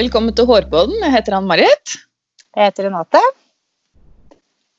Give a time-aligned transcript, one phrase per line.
[0.00, 0.96] Velkommen til Hårpodden.
[1.02, 1.98] Jeg heter Ann-Marit.
[2.56, 3.20] Jeg heter Renate.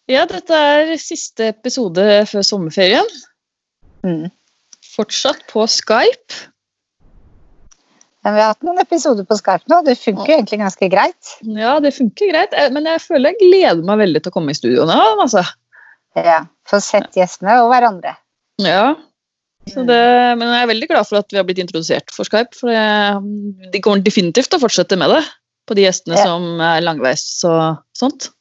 [0.10, 3.12] Ja, dette er siste episode før sommerferien.
[4.02, 4.32] Mm.
[4.96, 6.40] Fortsatt på Skype.
[8.26, 9.84] Men vi har hatt noen episoder på Skype nå.
[9.86, 11.36] Det funker jo egentlig ganske greit.
[11.46, 14.56] Ja, det funker greit, eh, men jeg føler jeg gleder meg veldig til å komme
[14.56, 14.98] i studio nå.
[15.28, 15.46] Altså.
[16.18, 18.18] Ja, Få sett gjestene og hverandre.
[18.66, 18.96] Ja,
[19.66, 20.02] det,
[20.40, 22.58] men jeg er veldig glad for at vi har blitt introdusert for Skype.
[22.58, 25.22] For det, de kommer definitivt til å fortsette med det
[25.70, 26.24] på de gjestene Ja.
[26.26, 28.32] som er langveis og sånt.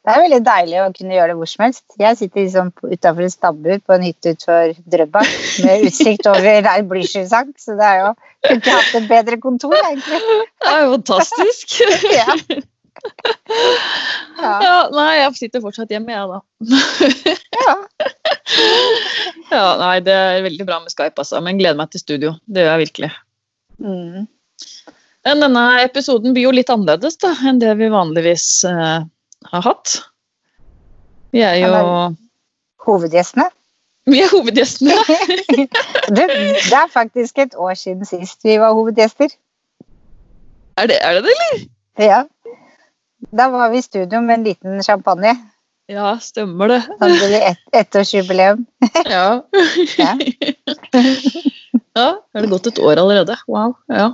[0.00, 1.84] Det er veldig deilig å kunne gjøre det hvor som helst.
[2.00, 5.28] Jeg sitter liksom utafor en stabbur på en hytte utenfor Drøbak
[5.66, 9.76] med utsikt over der Blücher-sang, så det er jo Kunne ikke hatt et bedre kontor,
[9.76, 10.20] egentlig.
[10.64, 11.74] Det er jo fantastisk.
[12.20, 12.38] Ja.
[14.40, 14.52] Ja.
[14.64, 16.38] Ja, nei, jeg sitter fortsatt hjemme, jeg, da.
[17.60, 17.74] ja.
[19.50, 22.32] Ja, nei, Det er veldig bra med Skype, altså, men gleder meg til studio.
[22.46, 23.10] Det gjør jeg virkelig.
[23.82, 24.28] Mm.
[25.26, 29.02] Denne episoden blir jo litt annerledes da, enn det vi vanligvis uh,
[29.52, 29.98] har hatt.
[31.34, 31.72] Vi er jo
[32.86, 33.50] Hovedgjestene.
[34.08, 34.96] Vi er hovedgjestene.
[36.16, 39.28] det, det er faktisk et år siden sist vi var hovedgjester.
[40.80, 41.66] Er det er det, det, eller?
[42.00, 42.22] Ja.
[43.32, 45.34] Da var vi i studio med en liten champagne.
[45.90, 46.78] Ja, stemmer det.
[47.00, 48.64] Hadde vi et, ettårsjubileum.
[49.10, 49.42] Ja.
[49.98, 50.12] Ja.
[51.98, 53.36] ja, er det gått et år allerede?
[53.50, 53.74] Wow.
[53.90, 54.12] Ja.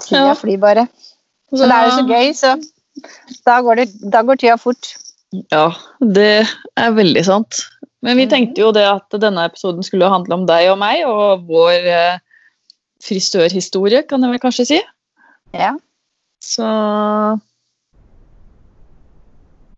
[0.00, 0.34] Tida Ja.
[0.38, 0.86] flyr bare.
[1.50, 2.54] Så, det er jo så gøy, så
[3.46, 4.92] da går, det, da går tida fort.
[5.50, 5.66] Ja,
[6.00, 6.46] det
[6.78, 7.60] er veldig sant.
[8.02, 8.30] Men vi Mhm.
[8.30, 12.18] tenkte jo det at denne episoden skulle handle om deg og meg og vår eh,
[13.04, 14.80] frisørhistorie, kan jeg vel kanskje si.
[15.52, 15.74] Ja.
[16.40, 16.66] Så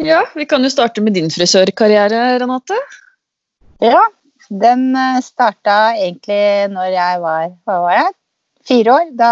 [0.02, 2.78] Ja, vi kan jo starte med din frisørkarriere, Renate.
[3.82, 4.02] ja.
[4.50, 4.90] Den
[5.22, 8.10] starta egentlig når jeg var hva var jeg?
[8.68, 9.14] fire år.
[9.18, 9.30] Da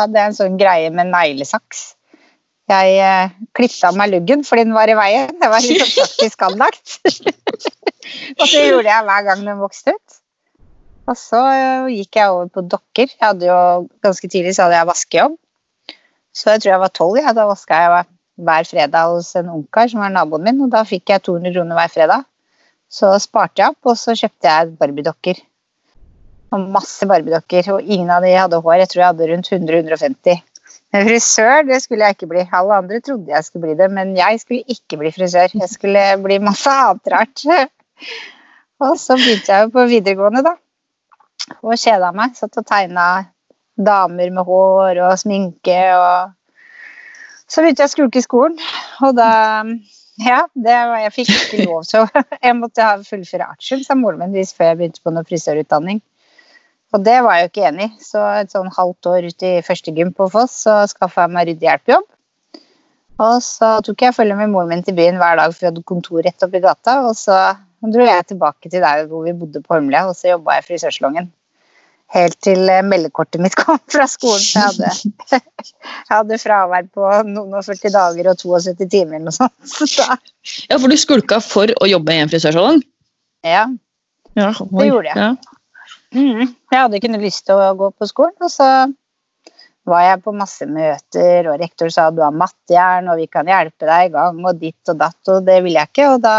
[0.00, 1.82] hadde jeg en sånn greie med neglesaks.
[2.70, 5.34] Jeg eh, klippet meg luggen fordi den var i veien.
[5.40, 6.96] Det var litt sånn praktisk anlagt.
[8.38, 10.18] og så gjorde jeg hver gang den vokste ut.
[11.10, 13.10] Og så eh, gikk jeg over på dokker.
[13.10, 13.60] Jeg hadde jo,
[14.06, 15.38] ganske tidlig så hadde jeg vaskejobb.
[16.36, 17.20] Så jeg tror jeg var tolv.
[17.20, 17.34] Ja.
[17.36, 18.08] Da vaska jeg
[18.40, 21.78] hver fredag hos en ungkar som var naboen min, og da fikk jeg 200 kroner
[21.78, 22.26] hver fredag.
[22.90, 25.42] Så sparte jeg opp, og så kjøpte jeg barbiedokker.
[26.50, 28.78] Og masse barbiedokker, og ingen av de hadde hår.
[28.82, 30.40] Jeg tror jeg hadde rundt 100-150.
[30.90, 32.42] Men frisør det skulle jeg ikke bli.
[32.58, 35.54] Alle andre trodde jeg skulle bli det, men jeg skulle ikke bli frisør.
[35.54, 37.44] Jeg skulle bli masse annet rart.
[38.82, 40.56] Og så begynte jeg jo på videregående, da.
[41.60, 42.34] Og kjeda meg.
[42.38, 43.06] Satt og tegna
[43.86, 46.36] damer med hår og sminke og
[47.50, 48.60] Så begynte jeg å skulke i skolen,
[49.02, 49.30] og da
[50.20, 52.04] Ja, det var, jeg fikk ikke lov så
[52.46, 56.02] Jeg måtte ha fullføre artium, sa moren min, før jeg begynte på noe frisørutdanning.
[56.90, 59.52] Og det var jeg jo ikke enig i, så et sånn halvt år ut i
[59.62, 62.06] første gym på Foss, så skaffa jeg meg ryddehjelpjobb.
[63.20, 65.84] Og så tok jeg følge med moren min til byen hver dag, for vi hadde
[65.86, 66.96] kontor rett oppi gata.
[67.06, 67.36] Og så
[67.84, 70.68] dro jeg tilbake til der hvor vi bodde på Holmlia, og så jobba jeg i
[70.70, 71.30] frisørsalongen.
[72.10, 74.42] Helt til eh, meldekortet mitt kom fra skolen.
[74.42, 74.90] Jeg hadde,
[75.36, 79.54] jeg hadde fravær på noen og 40 dager og 72 timer eller noe sånt.
[79.94, 80.06] Så
[80.66, 82.82] Ja, for du skulka for å jobbe i en frisørsalong?
[83.46, 83.68] ja,
[84.38, 85.16] Ja, Det gjorde jeg.
[85.16, 85.56] Ja.
[86.10, 86.50] Mm.
[86.50, 88.66] Jeg hadde ikke noe lyst til å gå på skolen, og så
[89.90, 93.86] var jeg på masse møter, og rektor sa du har mattejern, og vi kan hjelpe
[93.88, 96.08] deg i gang, og ditt og datt, og det ville jeg ikke.
[96.14, 96.34] Og da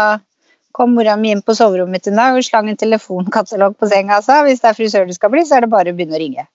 [0.76, 4.18] kom mora mi inn på soverommet mitt en dag og slang en telefonkatalog på senga
[4.20, 6.16] og sa hvis det er frisør du skal bli, så er det bare å begynne
[6.16, 6.46] å ringe.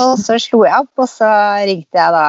[0.00, 1.28] Og så slo jeg opp, og så
[1.68, 2.26] ringte jeg da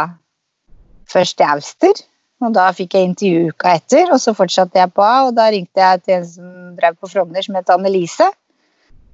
[1.10, 2.04] først til Auster.
[2.46, 5.48] Og da fikk jeg intervju uka etter, og så fortsatte jeg på A, og da
[5.54, 8.28] ringte jeg til en som drev på Frogner, som het Annelise.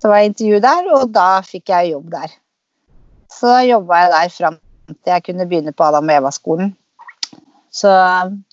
[0.04, 2.34] Så var jeg intervju der, og da fikk jeg jobb der.
[3.31, 4.60] Så jobba jeg der fram
[4.92, 6.74] til jeg kunne begynne på Adam og Eva-skolen.
[7.73, 7.89] Så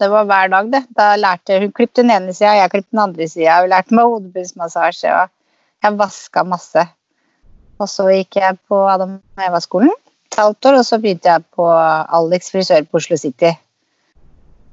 [0.00, 0.84] det var hver dag, det.
[0.96, 3.58] Da lærte Hun klippet den ene sida, jeg klippet den andre sida.
[3.60, 6.86] Hun lærte meg hodebussmassasje, og jeg vaska masse.
[7.80, 9.92] Og så gikk jeg på Adam Eva-skolen
[10.30, 13.50] et halvt år, og så begynte jeg på Alex frisør på Oslo City.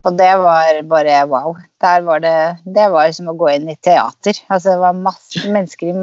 [0.05, 1.55] Og det var bare wow.
[1.81, 4.37] Var det, det var som å gå inn i teater.
[4.47, 5.95] Altså, det var masse mennesker i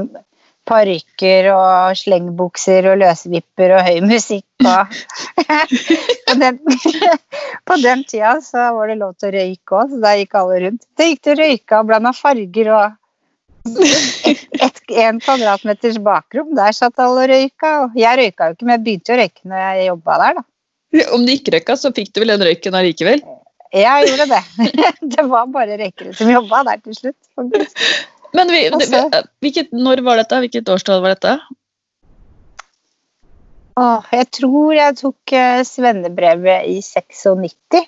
[0.69, 4.97] parykker og slengbukser og løsvipper og høy musikk og
[6.27, 6.59] på, den,
[7.69, 10.61] på den tida så var det lov til å røyke òg, så der gikk alle
[10.67, 10.87] rundt.
[10.97, 13.01] Det gikk til røyke og blanda farger og
[13.65, 17.71] et, et, en kvadratmeters bakrom, der satt alle og røyka.
[17.85, 20.51] Og jeg røyka jo ikke, men jeg begynte å røyke når jeg jobba der, da.
[21.15, 23.25] Om du ikke røyka, så fikk du vel den røyken allikevel?
[23.75, 24.43] Jeg gjorde det.
[25.17, 27.19] Det var bare røykere som jobba der til slutt.
[27.35, 27.81] faktisk.
[28.35, 30.41] Men vi, det, hvilket, når var dette?
[30.43, 31.37] Hvilket årstall var dette?
[33.79, 37.85] Åh, jeg tror jeg tok eh, svennebrevet i 96.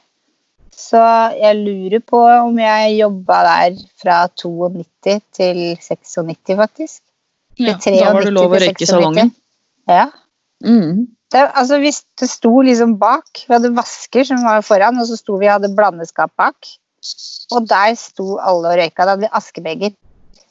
[0.76, 1.00] Så
[1.38, 7.02] jeg lurer på om jeg jobba der fra 92 til 96, faktisk.
[7.56, 9.31] Ja, da var det lov å røyke i salongen.
[9.88, 10.10] Ja.
[10.66, 11.06] Mm.
[11.32, 15.19] Det, altså hvis det sto liksom bak Vi hadde vasker som var foran, og så
[15.19, 16.69] sto vi og hadde blandeskap bak.
[17.54, 19.06] Og der sto alle og røyka.
[19.06, 19.96] Da hadde vi askebeger.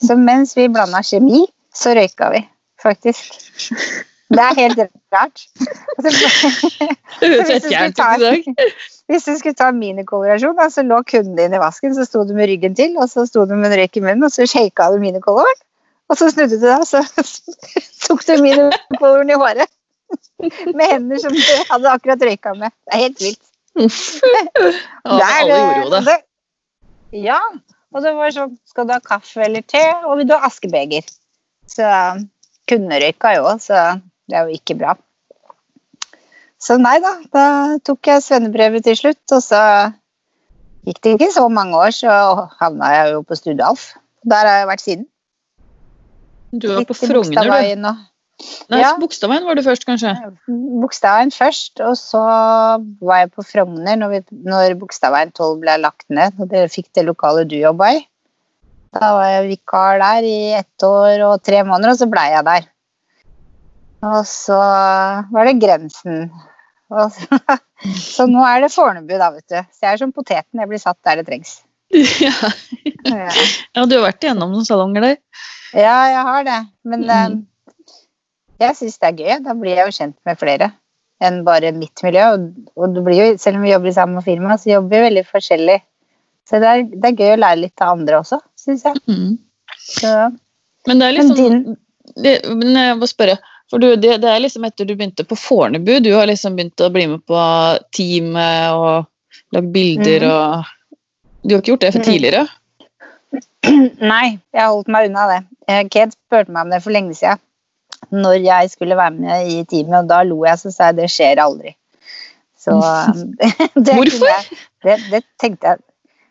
[0.02, 1.46] Så mens vi blanda kjemi,
[1.76, 2.42] så røyka vi,
[2.82, 3.36] faktisk.
[4.34, 4.80] Det er helt
[5.14, 5.44] rart.
[5.98, 6.10] Altså,
[7.20, 8.18] Hvis du ta-.
[9.12, 12.50] Hvis du skulle ta minikolorasjon, så lå kunden din i vasken, så sto du med
[12.50, 14.98] ryggen til, og så sto du med en røyk i munnen, og så shaka du
[15.04, 15.60] minikoloren.
[16.10, 17.04] Og så snudde du deg, og så
[18.08, 19.70] tok du minikoloren i håret.
[20.74, 22.74] Med hender som du hadde akkurat røyka med.
[22.88, 23.46] Det er helt vilt.
[25.06, 26.18] Ja, alle gjorde jo det.
[27.26, 27.40] Ja.
[27.96, 29.84] Og så var det sånn Skal du ha kaffe eller te?
[30.06, 31.08] Og vil du ha askebeger?
[31.70, 31.88] Så
[32.70, 34.96] kunne røyka jo så det er jo ikke bra.
[36.62, 37.46] Så nei da, da
[37.86, 39.60] tok jeg svennebrevet til slutt, og så
[40.88, 42.16] gikk det ikke så mange år, så
[42.58, 43.92] havna jeg jo på Studalf.
[44.26, 45.06] Der har jeg vært siden.
[46.56, 47.94] Du var på Frogner, du.
[48.70, 48.94] Nei, Ja.
[49.00, 50.12] Bogstadveien var du først, kanskje?
[50.48, 52.22] Bogstadveien først, og så
[53.02, 54.20] var jeg på Frogner når, vi,
[54.50, 58.02] når Bogstadveien 12 ble lagt ned, og dere fikk det lokalet du jobba i.
[58.96, 62.46] Da var jeg vikar der i ett år og tre måneder, og så blei jeg
[62.48, 62.68] der.
[64.06, 64.58] Og så
[65.34, 66.30] var det Grensen.
[66.86, 67.28] Så,
[68.16, 69.58] så nå er det Fornebu, da, vet du.
[69.74, 71.62] Så jeg er som poteten, jeg blir satt der det trengs.
[71.96, 72.34] Ja.
[73.06, 73.28] Ja,
[73.78, 75.18] ja, du har vært igjennom noen salonger der.
[75.78, 76.56] ja jeg har det.
[76.84, 77.36] Men Mhm.
[78.60, 79.44] Eh, jeg syns det er gøy.
[79.46, 80.72] Da blir jeg jo kjent med flere
[81.24, 82.26] enn bare mitt miljø.
[82.36, 85.08] Og, og det blir jo, selv om vi jobber i samme firma, så jobber vi
[85.10, 85.80] veldig forskjellig.
[86.50, 89.00] Så det er, det er gøy å lære litt av andre også, syns jeg.
[89.10, 89.38] Mm.
[89.86, 90.12] Så,
[90.86, 91.78] Men det er Men liksom
[92.22, 93.40] det, Men jeg må spørre,
[93.72, 96.84] for du, det, det er liksom etter du begynte på Fornebu, du har liksom begynt
[96.86, 97.40] å bli med på
[97.98, 99.08] teamet og
[99.56, 100.36] lage bilder mm.
[100.36, 100.72] og
[101.46, 102.12] Du har ikke gjort det for Mhm.
[102.12, 102.46] tidligere?
[104.14, 105.42] nei, jeg har holdt meg unna det.
[105.68, 107.42] Ked Kate spurte meg om det for lenge siden.
[108.14, 111.10] Når jeg skulle være med i teamet, og da lo jeg så sa jeg det
[111.14, 111.76] skjer aldri.
[112.60, 112.78] Så
[113.86, 114.32] det, Hvorfor?
[114.32, 115.84] Jeg, det, det tenkte jeg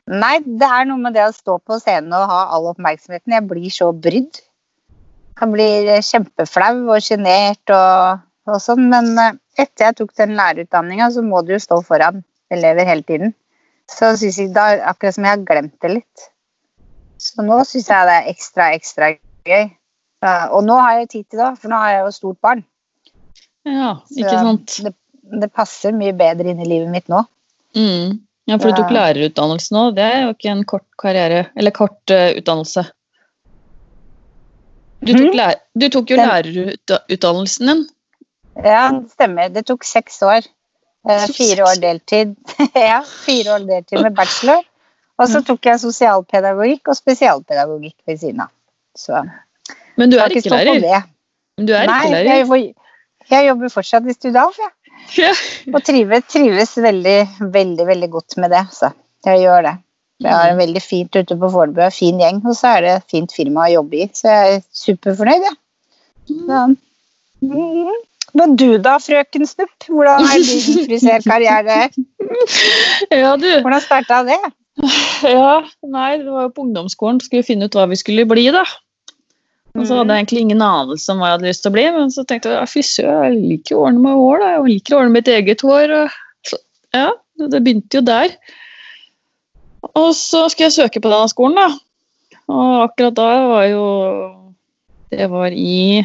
[0.04, 3.32] Nei, det er noe med det å stå på scenen og ha all oppmerksomheten.
[3.32, 4.42] Jeg blir så brydd.
[5.40, 8.20] Jeg blir kjempeflau og sjenert og,
[8.50, 8.84] og sånn.
[8.92, 12.20] Men eh, etter jeg tok den lærerutdanninga, så må du jo stå foran
[12.52, 13.32] elever hele tiden.
[13.90, 16.28] Så syns jeg da akkurat som jeg har glemt det litt.
[17.20, 19.10] Så nå syns jeg det er ekstra, ekstra
[19.48, 19.70] gøy.
[20.24, 22.64] Eh, Og nå har jeg tid til det, for nå har jeg jo stort barn.
[23.64, 24.76] Ja, ikke sant?
[24.84, 24.92] Det,
[25.40, 27.22] det passer mye bedre inn i livet mitt nå.
[27.76, 28.20] Mm.
[28.44, 29.86] Ja, for du tok lærerutdannelse nå.
[29.96, 32.84] Det er jo ikke en kort karriere, eller kort uh, utdannelse.
[35.04, 35.36] Du tok, mm.
[35.36, 37.82] lærer, du tok jo lærerutdannelsen din.
[38.64, 39.48] Ja, det stemmer.
[39.52, 40.44] Det tok seks år.
[41.08, 42.36] Eh, Fire år deltid.
[42.92, 44.62] ja, fire år deltid med bachelor.
[45.20, 48.52] Og så tok jeg sosialpedagogikk og spesialpedagogikk ved siden av.
[48.98, 49.20] Så
[50.00, 51.06] Men du er ikke lærer.
[51.58, 52.30] Men du er Nei, ikke lærer.
[52.40, 52.74] jeg,
[53.30, 54.72] jeg jobber fortsatt i Studalf, jeg.
[55.18, 55.32] Ja.
[55.74, 57.18] Og trives, trives veldig,
[57.54, 58.64] veldig, veldig godt med det.
[58.74, 58.90] Så
[59.26, 59.74] jeg gjør det.
[60.24, 63.14] Jeg har en veldig fint ute på Fornebu, fin gjeng, og så er det et
[63.16, 64.08] fint firma å jobbe i.
[64.14, 65.56] Så jeg er superfornøyd, jeg.
[66.48, 66.64] Ja.
[67.44, 67.94] Mm.
[68.34, 69.86] Men du da, frøken Snupp?
[69.86, 71.80] Hvordan er din friserkarriere?
[73.14, 73.50] Ja, du.
[73.62, 74.38] Hvordan starta det?
[75.28, 77.20] Ja, nei, det var jo på ungdomsskolen.
[77.22, 78.64] Skulle finne ut hva vi skulle bli, da.
[79.74, 81.84] Og så hadde jeg egentlig ingen anelse om hva jeg hadde lyst til å bli,
[81.96, 84.50] men så tenkte jeg ja, fy søren, jeg liker å ordne meg hår, da.
[84.52, 85.94] Jeg liker å ordne mitt eget hår.
[86.46, 86.58] Så,
[86.94, 87.08] ja,
[87.42, 88.36] det begynte jo der.
[89.90, 91.68] Og så skulle jeg søke på denne skolen, da.
[92.54, 93.84] Og akkurat da var jo
[95.14, 96.04] Det var i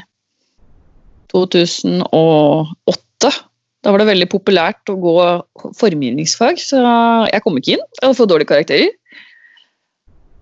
[1.33, 3.31] 2008.
[3.79, 5.15] Da var det veldig populært å gå
[5.77, 6.81] formgivningsfag, så
[7.29, 7.85] jeg kom ikke inn.
[7.99, 8.91] Jeg hadde fått dårlige karakterer.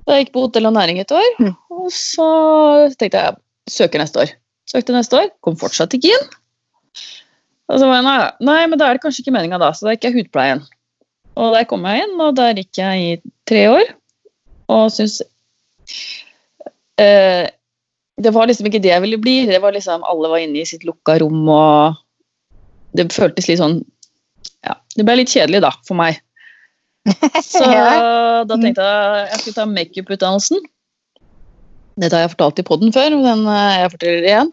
[0.08, 1.54] Da jeg gikk på hotell og næring et år, Mm.
[1.72, 2.28] og så
[2.98, 3.36] tenkte jeg
[3.70, 4.30] søker neste år.
[4.68, 6.28] Søkte neste år, kom fortsatt ikke inn.
[7.68, 9.88] Og så var jeg, nei, nei, men da er det kanskje ikke meninga da, så
[9.88, 10.62] da gikk jeg hudpleien.
[11.38, 13.92] Og der kom jeg inn, og der gikk jeg i tre år.
[14.72, 15.20] Og syns
[17.00, 17.48] eh,
[18.18, 19.36] Det var liksom ikke det jeg ville bli.
[19.46, 22.00] Det var liksom Alle var inne i sitt lukka rom, og
[22.98, 23.78] det føltes litt sånn
[24.66, 26.18] Ja, det ble litt kjedelig, da, for meg.
[27.44, 28.44] Så Ja.
[28.48, 30.66] da tenkte jeg jeg skulle ta makeup-utdannelsen.
[31.98, 34.52] Dette har jeg fortalt i poden før, men eh, jeg forteller det igjen.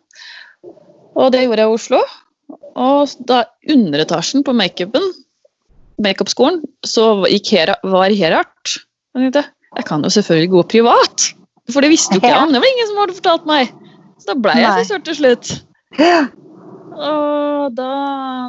[1.14, 2.00] Og det gjorde jeg i Oslo.
[2.74, 5.04] Og da underetasjen på makeupen,
[6.02, 8.78] makeupskolen, så Hera, var Herart.
[9.14, 9.44] Jeg tenkte,
[9.76, 11.28] jeg kan jo selvfølgelig gå privat.
[11.72, 12.52] For det visste jo ikke jeg om.
[12.52, 13.70] Det var ingen som hadde fortalt meg.
[14.20, 15.52] Så da ble jeg frisør til slutt.
[16.94, 17.88] og da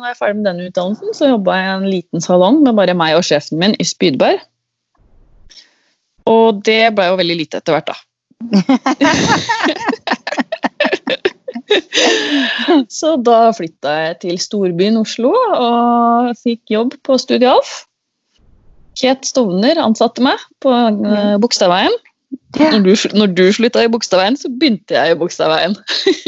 [0.01, 2.97] var jeg ferdig med denne utdannelsen, så jobba jeg i en liten salong med bare
[2.97, 4.39] meg og sjefen min i Spydberg.
[6.29, 7.97] Og det ble jo veldig lite etter hvert, da.
[12.97, 17.69] så da flytta jeg til storbyen Oslo og fikk jobb på Studialf.
[18.99, 21.95] Ket Stovner ansatte meg på uh, Bogstadveien.
[22.55, 22.69] Ja.
[22.71, 25.73] Når, du, når du slutta i Bogstadveien, så begynte jeg i Bogstadveien.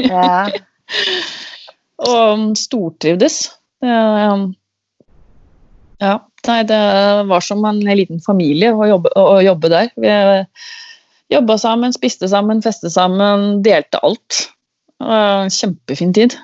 [0.03, 0.47] Ja.
[1.97, 3.39] Og stortrivdes.
[3.81, 4.51] Um,
[6.01, 6.81] ja, nei, det
[7.29, 9.89] var som en liten familie å jobbe, å jobbe der.
[9.97, 10.11] Vi
[11.33, 14.43] jobba sammen, spiste sammen, festet sammen, delte alt.
[15.53, 16.37] Kjempefin tid.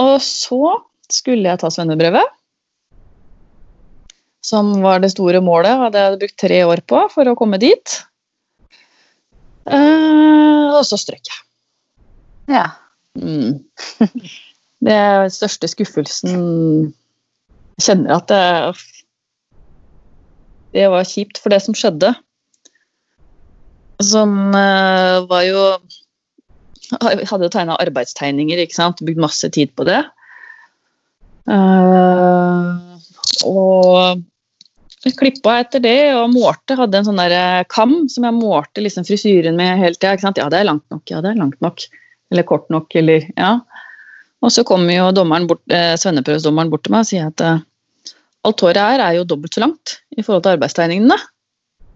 [0.00, 0.78] Og så
[1.10, 2.36] skulle jeg ta svennebrevet.
[4.46, 7.98] Som var det store målet, hadde jeg brukt tre år på for å komme dit.
[9.68, 11.42] Eh, og så strøk jeg.
[12.56, 12.70] ja.
[13.18, 13.58] Mm.
[14.84, 16.30] Det er den største skuffelsen
[17.76, 18.44] Jeg kjenner at det
[20.76, 22.14] Det var kjipt, for det som skjedde
[24.00, 25.64] Som eh, var jo
[26.90, 28.98] hadde jo tegna arbeidstegninger, ikke sant.
[29.04, 30.00] Brukt masse tid på det.
[31.46, 32.70] Eh,
[33.46, 34.24] og
[35.20, 36.76] klippa etter det og målte.
[36.80, 40.16] Hadde en sånn der eh, kam som jeg målte liksom frisyren med hele tida.
[40.18, 41.04] Ja, det er langt nok.
[41.12, 41.86] Ja, det er langt nok.
[42.30, 43.58] Eller kort nok, eller Ja.
[44.40, 45.10] Og så kommer jo
[45.46, 47.58] bort, eh, svenneprøvesdommeren bort til meg og sier at eh,
[48.48, 51.18] alt håret her er jo dobbelt så langt i forhold til arbeidstegningene.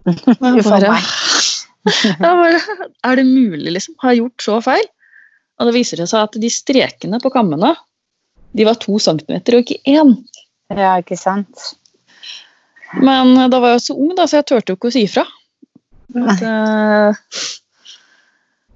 [0.05, 0.65] Og jeg
[2.21, 2.59] bare,
[3.03, 3.95] er det mulig, liksom?
[4.01, 4.85] Har jeg gjort så feil?
[5.57, 7.73] Og det viser det seg at de strekene på kammene
[8.55, 10.13] de var to centimeter og ikke én.
[10.71, 11.73] Ja, ikke sant.
[12.95, 15.05] Men eh, da var jeg så ung, da, så jeg turte jo ikke å si
[15.09, 15.25] ifra.
[16.15, 17.41] At, eh,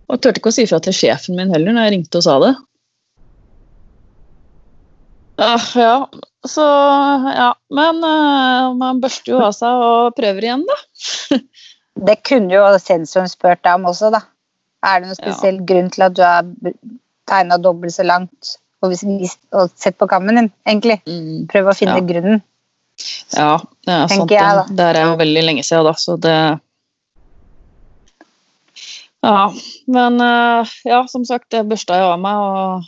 [0.09, 2.37] og turte ikke å si ifra til sjefen min heller når jeg ringte og sa
[2.43, 2.53] det.
[5.39, 6.09] Ah, ja,
[6.47, 6.65] så
[7.35, 7.49] ja.
[7.71, 11.39] Men uh, man børster jo av seg og prøver igjen, da.
[12.09, 14.23] Det kunne jo sensoren spurt deg om også, da.
[14.87, 15.21] Er det noen Ja.
[15.21, 16.47] spesiell grunn til at du har
[17.27, 18.93] tegna dobbelt så langt og,
[19.75, 21.01] sett på kammen din, egentlig?
[21.07, 21.47] Mm.
[21.51, 22.05] Prøv å finne Ja.
[22.11, 22.41] grunnen.
[23.35, 24.31] Ja, det er sant.
[24.31, 24.75] Jeg.
[24.75, 26.59] Det er jo veldig lenge siden, da, så det
[29.25, 29.49] Ja,
[29.91, 32.87] men eh, ja, som sagt, det børsta jeg av meg og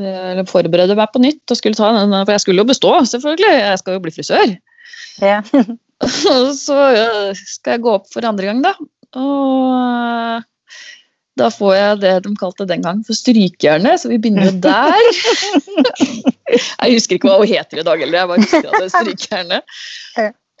[0.00, 2.94] eh, eller forberedte meg på nytt og skulle ta den, for jeg skulle jo bestå,
[3.10, 3.52] selvfølgelig.
[3.60, 4.54] Jeg skal jo bli frisør.
[5.20, 5.42] Ja.
[6.64, 8.72] Så øh, skal jeg gå opp for andre gang, da.
[9.20, 10.48] Og
[11.38, 15.04] da får jeg det de kalte den gang for strykejernet, så vi begynner jo der.
[16.82, 18.92] jeg husker ikke hva hun heter i dag heller, jeg bare husker at det er
[18.96, 19.76] strykejernet.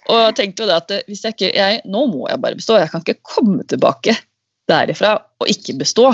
[0.08, 2.78] Og jeg tenkte jo det at hvis jeg ikke jeg, Nå må jeg bare bestå,
[2.80, 4.16] jeg kan ikke komme tilbake
[4.70, 6.10] derifra og ikke bestå.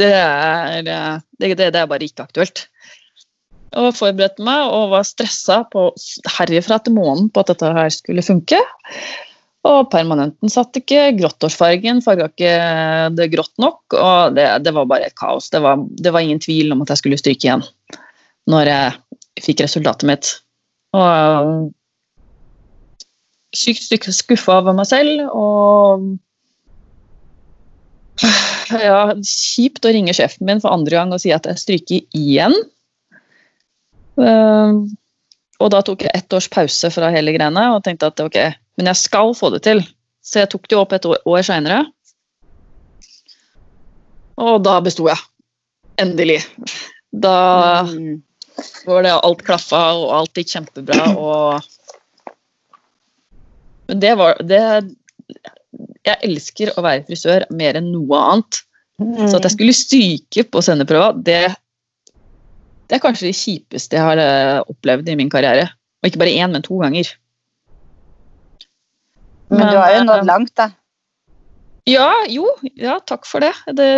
[0.00, 2.66] Det er, det, det, er bare ikke aktuelt.
[3.78, 5.88] Og forberedte meg og var stressa på
[6.36, 8.58] herifra til månen på at dette her skulle funke.
[9.64, 12.56] Og permanenten satt ikke, gråttårsfargen farga ikke
[13.16, 13.96] det grått nok.
[13.96, 15.48] Og det, det var bare kaos.
[15.54, 17.64] Det var, det var ingen tvil om at jeg skulle stryke igjen
[18.50, 20.30] når jeg fikk resultatet mitt.
[20.94, 21.70] Og
[23.56, 26.04] sykt skuffa over meg selv og
[28.22, 32.54] ja, kjipt å ringe sjefen min for andre gang og si at jeg stryker igjen.
[34.20, 34.72] Eh,
[35.62, 38.38] og da tok jeg ett års pause fra hele greiene og tenkte at ok,
[38.78, 39.82] men jeg skal få det til.
[40.24, 41.82] Så jeg tok det opp et år, år seinere.
[44.40, 45.20] Og da besto jeg.
[46.02, 46.40] Endelig.
[47.14, 48.22] Da Mm.
[48.86, 51.62] var det alt klaffa, og alt gikk kjempebra, og
[53.86, 54.60] Men det var det
[56.04, 58.60] Jeg elsker å være frisør mer enn noe annet.
[59.00, 61.40] Så at jeg skulle stryke på sendeprøva, det,
[62.86, 65.66] det er kanskje det kjipeste jeg har eh, opplevd i min karriere.
[66.02, 67.10] Og ikke bare én, men to ganger.
[69.50, 70.68] Men du har jo nådd eh, langt, da.
[71.88, 72.46] Ja, jo,
[72.80, 73.52] ja, takk for det.
[73.76, 73.88] Det,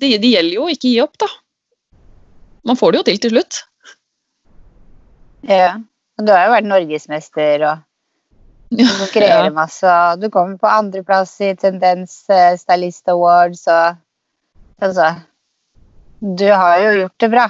[0.00, 1.28] det, det gjelder jo å ikke gi opp, da.
[2.64, 3.58] Man får det jo til til slutt.
[5.48, 5.74] Ja.
[6.14, 7.82] Og du har jo vært norgesmester og
[8.78, 14.00] du konkurrerer masse, og du kommer på andreplass i Tendens eh, Stylist Awards og
[14.82, 15.06] Altså
[16.20, 17.44] Du har jo gjort det bra.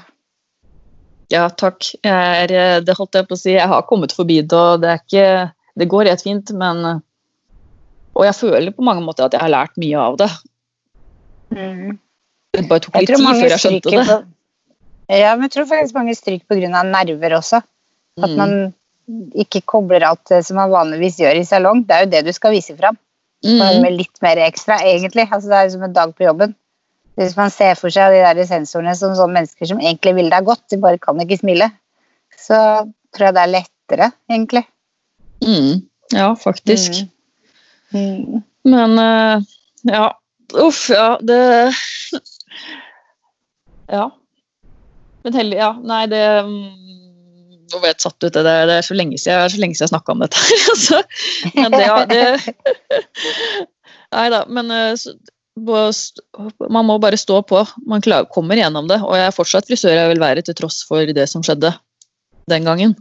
[1.32, 1.86] Ja, takk.
[2.04, 3.54] Jeg er, eh, det holdt jeg på å si.
[3.56, 6.84] Jeg har kommet forbi det, og det er ikke Det går helt fint, men
[8.14, 10.30] Og jeg føler på mange måter at jeg har lært mye av det.
[12.54, 14.04] Det bare tok litt tid før jeg skjønte det.
[14.06, 14.20] på
[15.14, 16.82] Ja, men jeg tror faktisk mange stryker pga.
[16.86, 17.60] nerver også.
[18.22, 18.36] At Mm.
[18.36, 18.74] man
[19.44, 21.84] ikke kobler alt det som man vanligvis gjør i salong.
[21.86, 22.98] Det er jo det du skal vise fram.
[23.44, 23.60] Mm.
[23.84, 25.26] Med litt mer ekstra, egentlig.
[25.28, 26.54] Altså, det er som en dag på jobben.
[27.20, 30.46] Hvis man ser for seg de der sensorene som sånne mennesker som egentlig vil deg
[30.48, 31.68] godt, de bare kan ikke smile,
[32.40, 32.58] så
[33.14, 34.64] tror jeg det er lettere, egentlig.
[35.44, 35.84] Mm.
[36.14, 37.04] Ja, faktisk.
[37.94, 38.42] Mm.
[38.64, 39.44] Men uh,
[39.86, 40.08] ja.
[40.54, 41.72] Uff, ja, det
[43.90, 44.10] Ja.
[45.24, 46.93] Men heldig Ja, nei, det mm,
[47.72, 48.32] Nå ble jeg satt ut.
[48.34, 50.64] Det, det er så lenge siden, jeg, så lenge siden jeg snakka om dette her.
[50.74, 51.00] altså.
[51.54, 52.24] Men det, ja, det
[54.14, 55.16] Nei da, men eh, så-
[55.54, 57.60] man må bare stå på.
[57.86, 59.00] Man klar, kommer gjennom det.
[59.06, 61.70] Og jeg er fortsatt frisør jeg vil være, til tross for det som skjedde
[62.50, 62.96] den gangen.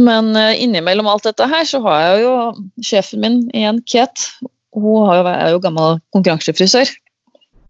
[0.00, 2.34] Men eh, innimellom alt dette her, så har jeg jo
[2.82, 4.32] sjefen min igjen, Kate.
[4.74, 6.88] Hun er jo gammel konkurransefrisør.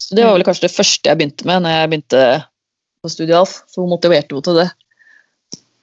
[0.00, 2.22] Så det var vel kanskje det første jeg begynte med når jeg begynte
[3.04, 3.58] på Studialf.
[3.68, 4.70] Så hun motiverte henne til det.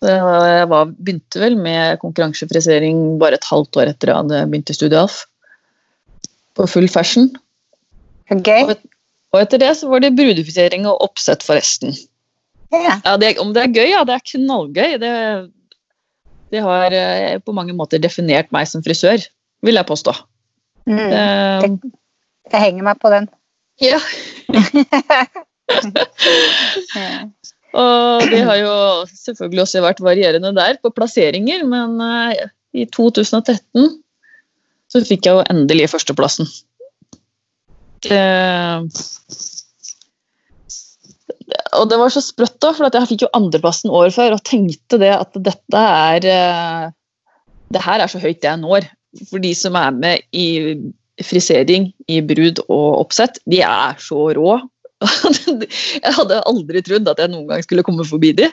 [0.01, 4.75] Jeg var, begynte vel med konkurransefrisering bare et halvt år etter jeg hadde begynt i
[4.77, 5.19] Studialf.
[6.57, 7.29] På full fashion.
[8.33, 8.65] Okay.
[9.31, 11.93] Og etter det så var det brudefrisering og oppsett for resten.
[12.73, 12.97] Yeah.
[13.05, 13.89] Ja, det, om det er gøy?
[13.91, 14.97] Ja, det er knallgøy.
[15.03, 15.13] Det,
[16.55, 19.21] det har eh, på mange måter definert meg som frisør,
[19.61, 20.15] vil jeg påstå.
[20.89, 20.97] Mm.
[20.97, 21.67] Eh,
[22.51, 23.29] Jeg henger meg på den.
[23.85, 23.99] ja.
[27.71, 28.73] Og det har jo
[29.07, 34.01] selvfølgelig også vært varierende der på plasseringer, men eh, i 2013
[34.91, 36.49] så fikk jeg jo endelig førsteplassen.
[41.79, 44.99] Og det var så sprøtt, da, for jeg fikk jo andreplassen året før og tenkte
[44.99, 46.89] det at dette er eh,
[47.71, 48.89] Det her er så høyt jeg når.
[49.29, 50.75] For de som er med i
[51.23, 54.57] frisering, i brud og oppsett, de er så rå.
[55.01, 58.49] Jeg hadde aldri trodd at jeg noen gang skulle komme forbi de.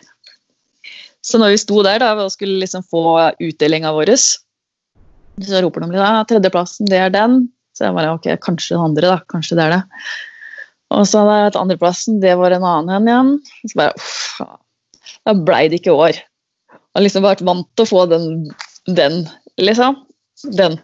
[1.24, 3.02] Så når vi sto der da, og skulle liksom få
[3.42, 7.42] utdelinga vår, så roper de ja, tredjeplassen, det er den.
[7.76, 9.18] Så jeg bare ok, kanskje den andre, da.
[9.30, 9.82] Kanskje det er det.
[10.96, 13.34] Og så hadde andreplassen, det var en annen en igjen.
[13.68, 14.40] Så bare uff,
[15.28, 16.16] da blei det ikke år.
[16.72, 18.48] Jeg har liksom vært vant til å få den,
[18.96, 19.20] den
[19.60, 20.00] liksom.
[20.56, 20.78] Den.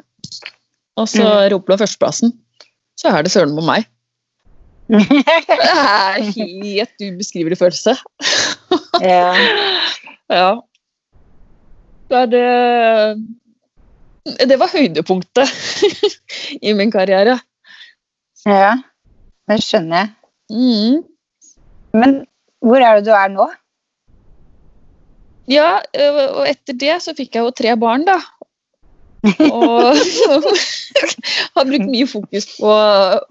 [1.00, 1.48] Og så Mm.
[1.54, 2.34] roper de førsteplassen.
[3.00, 3.88] Så er det søren på meg.
[4.88, 7.96] Det er helt ubeskrivelig følelse.
[9.00, 9.34] ja.
[10.32, 10.56] Ja.
[12.08, 12.48] Det det
[14.48, 15.48] Det var høydepunktet
[16.68, 17.38] i min karriere.
[18.46, 18.72] ja.
[19.48, 20.08] Det skjønner jeg.
[20.50, 21.04] Mm.
[21.92, 22.26] Men
[22.64, 23.44] hvor er det du er nå?
[25.52, 25.84] Ja,
[26.32, 28.16] og etter det så fikk jeg jo tre barn, da.
[29.24, 29.96] Og
[31.56, 32.76] har brukt mye fokus på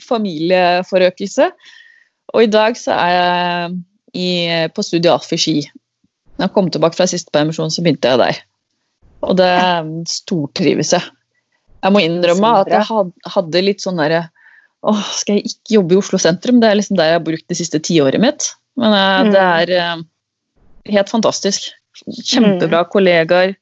[0.08, 1.50] familieforøkelse.
[2.34, 3.76] Og i dag så er jeg
[4.14, 4.30] i,
[4.74, 5.58] på Studio Alf i Ski.
[6.38, 8.40] Når jeg kom tilbake fra siste permisjon, så begynte jeg der.
[9.24, 9.52] Og det
[10.10, 11.06] stortrives jeg.
[11.84, 14.30] Jeg må innrømme at jeg hadde litt sånn derre
[14.84, 16.58] Åh, skal jeg ikke jobbe i Oslo sentrum?
[16.60, 18.50] Det er liksom der jeg har brukt det siste tiåret mitt.
[18.76, 20.02] Men eh, det er eh,
[20.92, 21.70] helt fantastisk.
[22.04, 23.54] Kjempebra kollegaer,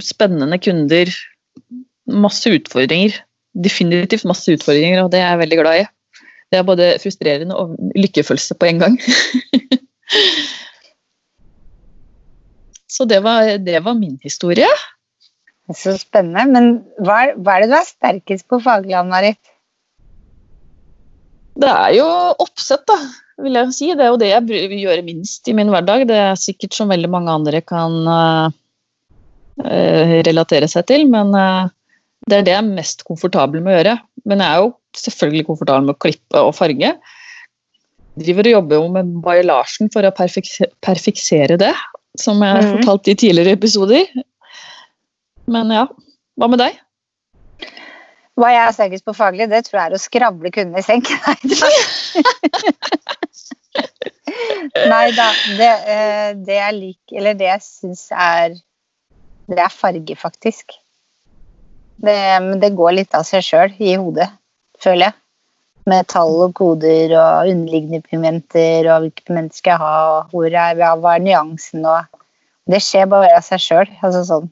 [0.00, 1.12] spennende kunder,
[2.06, 3.16] masse utfordringer.
[3.52, 5.86] Definitivt masse utfordringer, og det er jeg veldig glad i.
[6.52, 8.94] Det er både frustrerende og lykkefølelse på en gang.
[12.92, 14.68] Så det var, det var min historie.
[15.72, 16.44] Så spennende.
[16.52, 19.40] Men hva er, hva er det du er sterkest på faglig, Ann-Marit?
[21.56, 22.06] Det er jo
[22.42, 22.98] oppsett, da,
[23.40, 23.88] vil jeg si.
[23.96, 26.04] Det er jo det jeg gjør minst i min hverdag.
[26.10, 28.58] Det er sikkert som veldig mange andre kan eh,
[29.58, 31.66] relatere seg til, men eh,
[32.28, 33.96] det er det jeg er mest komfortabel med å gjøre.
[34.24, 36.90] Men jeg er jo selvfølgelig komfortabel med å klippe og farge.
[38.22, 41.74] Driver og jobber jo med baillasjen for å perfekse- perfeksere det,
[42.20, 42.72] som jeg har Mhm.
[42.78, 44.04] fortalt i tidligere episoder.
[45.46, 45.86] Men ja,
[46.38, 46.72] hva med deg?
[48.38, 51.08] Hva jeg er sterkest på faglig, det tror jeg er å skravle kundene i senk.
[54.92, 55.28] Nei da.
[55.58, 58.54] Det, eh, det jeg liker, eller det jeg syns er
[59.52, 60.72] Det er farge, faktisk.
[62.02, 62.16] Det,
[62.62, 64.30] det går litt av seg sjøl i hodet,
[64.80, 65.18] føler jeg.
[65.90, 70.46] Med tall og koder og underliggende pigmenter og hvilke pigmenter skal jeg ha, og hvor
[70.46, 72.18] er, hva er nyansen og
[72.70, 73.88] Det skjer bare av seg sjøl.
[74.06, 74.44] Altså sånn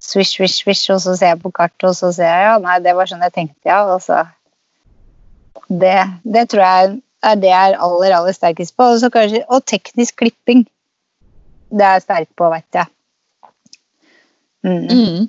[0.00, 2.78] swish, swish, swish, og så ser jeg på kartet, og så ser jeg ja, nei,
[2.80, 3.82] det var sånn jeg tenkte, ja.
[3.92, 4.22] Og så
[5.68, 6.94] det, det tror jeg
[7.24, 8.88] er det jeg er aller, aller sterkest på.
[8.94, 10.64] Og, så kanskje, og teknisk klipping.
[11.68, 12.90] Det er jeg sterk på, vet jeg.
[14.64, 14.86] Mm.
[14.88, 15.24] Mm.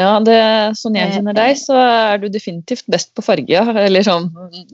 [0.00, 0.36] Ja, det,
[0.80, 3.60] sånn jeg kjenner deg, så er du definitivt best på farge.
[3.86, 4.26] Eller sånn,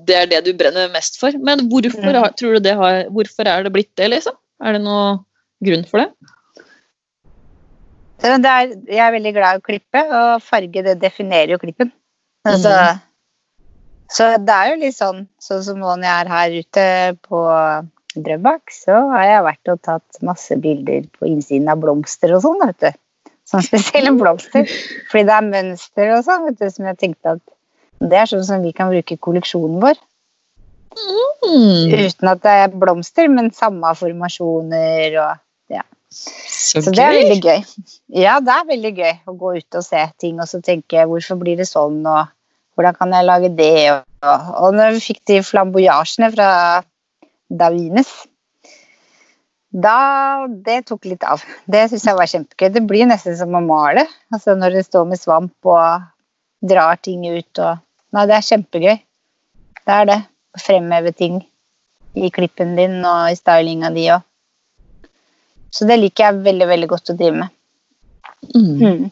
[0.08, 1.36] det er det du brenner mest for.
[1.36, 2.32] Men hvorfor, Mm.
[2.38, 4.38] tror du det har, hvorfor er det blitt det, liksom?
[4.64, 5.20] Er det noen
[5.64, 6.08] grunn for det?
[8.24, 11.92] Det er, jeg er veldig glad i å klippe, og farge det definerer jo klippen.
[12.48, 12.72] Altså,
[14.08, 16.84] Så det er jo litt sånn, sånn som nå når jeg er her ute
[17.26, 17.40] på
[18.16, 22.62] Drøbak, så har jeg vært og tatt masse bilder på innsiden av blomster og sånn,
[22.64, 22.98] vet du.
[23.46, 24.66] Sånn spesielle blomster.
[25.10, 27.42] Fordi det er mønster og sånn, vet du, som jeg tenkte at
[28.02, 30.00] det er sånn som vi kan bruke i kolleksjonen vår.
[30.96, 31.92] Mm.
[31.92, 35.84] Uten at det er blomster, men samme formasjoner og ja.
[36.10, 37.64] Så, Så det er veldig gøy.
[38.16, 41.38] Ja, det er veldig gøy å gå ut og se ting og så tenke hvorfor
[41.40, 42.32] blir det sånn, og
[42.76, 43.74] hvordan kan jeg lage det?
[43.92, 46.48] Og, og når vi fikk de flamboyasjene fra
[47.52, 48.10] Davines
[49.70, 51.42] da, Det tok litt av.
[51.66, 52.70] Det syns jeg var kjempegøy.
[52.72, 54.06] Det blir nesten som å male.
[54.32, 56.06] Altså når det står med svamp og
[56.66, 57.82] drar ting ut og
[58.14, 58.94] Nei, det er kjempegøy.
[59.82, 60.20] Det er det.
[60.56, 61.42] Å fremheve ting
[62.16, 64.22] i klippen din og i stylinga di òg.
[65.74, 67.52] Så det liker jeg veldig, veldig godt å drive med.
[68.54, 68.70] Mm.
[68.80, 69.10] Mm.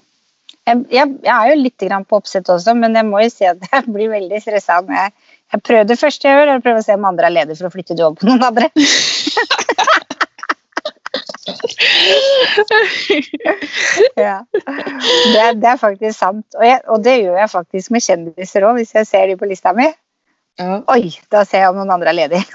[0.64, 3.48] Jeg, jeg, jeg er jo litt grann på oppsett også, men jeg må jo si
[3.50, 5.14] at jeg blir veldig stressa når jeg,
[5.52, 7.60] jeg prøver det første jeg gjør, er å prøve å se om andre er ledige
[7.60, 8.70] for å flytte du over på noen andre.
[14.26, 14.38] ja.
[14.52, 16.46] det, det er faktisk sant.
[16.58, 19.48] Og, jeg, og det gjør jeg faktisk med kjendiser òg, hvis jeg ser de på
[19.50, 19.88] lista mi.
[20.60, 20.76] Ja.
[20.94, 22.44] Oi, da ser jeg om noen andre er ledige.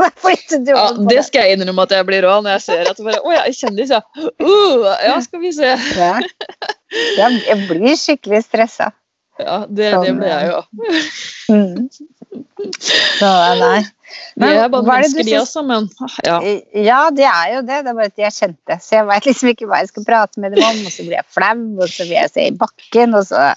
[0.70, 3.34] Ja, det skal jeg innrømme at jeg blir rå når jeg ser at bare, Å
[3.34, 4.00] ja, kjendis, ja.
[4.42, 5.70] Uh, ja, skal vi se.
[5.98, 6.14] Ja.
[7.20, 8.90] Jeg blir skikkelig stressa.
[9.40, 10.60] Ja, det, Sånn, det ble jeg jo.
[11.50, 11.90] Mm.
[13.20, 13.80] Så nei.
[14.36, 15.88] det Men er bare hva er det du mennesker, de også, men
[16.28, 16.38] ja.
[16.90, 17.78] Ja, det er jo det.
[17.86, 18.78] Det er bare at jeg kjente.
[18.84, 21.18] Så jeg veit liksom ikke hva jeg skal prate med dem om, og så blir
[21.20, 23.54] jeg flau, og så vil jeg se i bakken, og så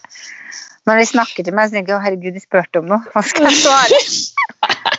[0.87, 3.03] Når de snakker til meg, så tenker jeg å herregud, de spurte om noe.
[3.15, 3.99] Hva skal jeg svare?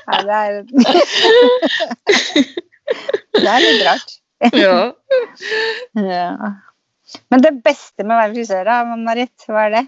[0.03, 0.51] Ja, det er
[3.39, 4.09] Det er litt rart.
[4.51, 4.77] ja.
[5.95, 6.51] Ja.
[7.31, 9.83] Men det beste med å være frisør, da, Marit, hva er det?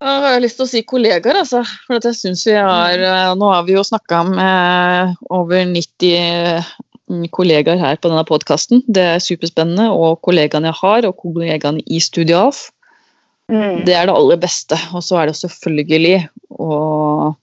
[0.00, 1.60] Jeg har lyst til å si kollegaer, altså.
[1.84, 7.76] For jeg synes vi har eh, Nå har vi jo snakka med over 90 kollegaer
[7.80, 8.80] her på denne podkasten.
[8.88, 9.90] Det er superspennende.
[9.92, 12.62] Og kollegaene jeg har, og kollegaene i Studio Alf.
[13.52, 13.82] Mm.
[13.84, 14.78] Det er det aller beste.
[14.96, 16.14] Og så er det selvfølgelig
[16.56, 17.34] å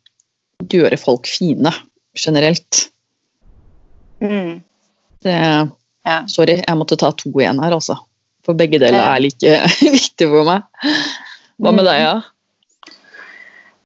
[0.74, 1.74] gjøre folk fine
[2.18, 2.88] generelt.
[4.24, 4.64] Mm.
[5.22, 5.36] Det,
[6.08, 6.22] Ja.
[6.32, 8.00] sorry, jeg måtte ta to igjen her, altså.
[8.48, 9.54] For begge deler er like
[10.00, 10.66] viktig for meg.
[11.62, 12.16] Hva med deg, ja?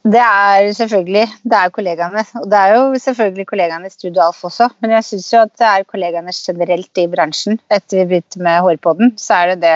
[0.02, 2.24] Det er selvfølgelig det er kollegaene.
[2.42, 4.70] Og det er jo selvfølgelig kollegaene i Studio Alf også.
[4.82, 7.60] Men jeg syns jo at det er kollegaene generelt i bransjen.
[7.70, 9.76] Etter vi begynte med Hårpodden, så er det det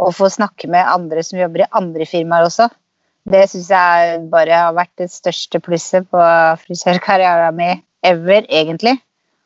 [0.00, 2.70] å få snakke med andre som jobber i andre firmaer også.
[3.28, 6.24] Det syns jeg bare har vært det største plusset på
[6.64, 8.96] frisørkarrieren min ever, egentlig.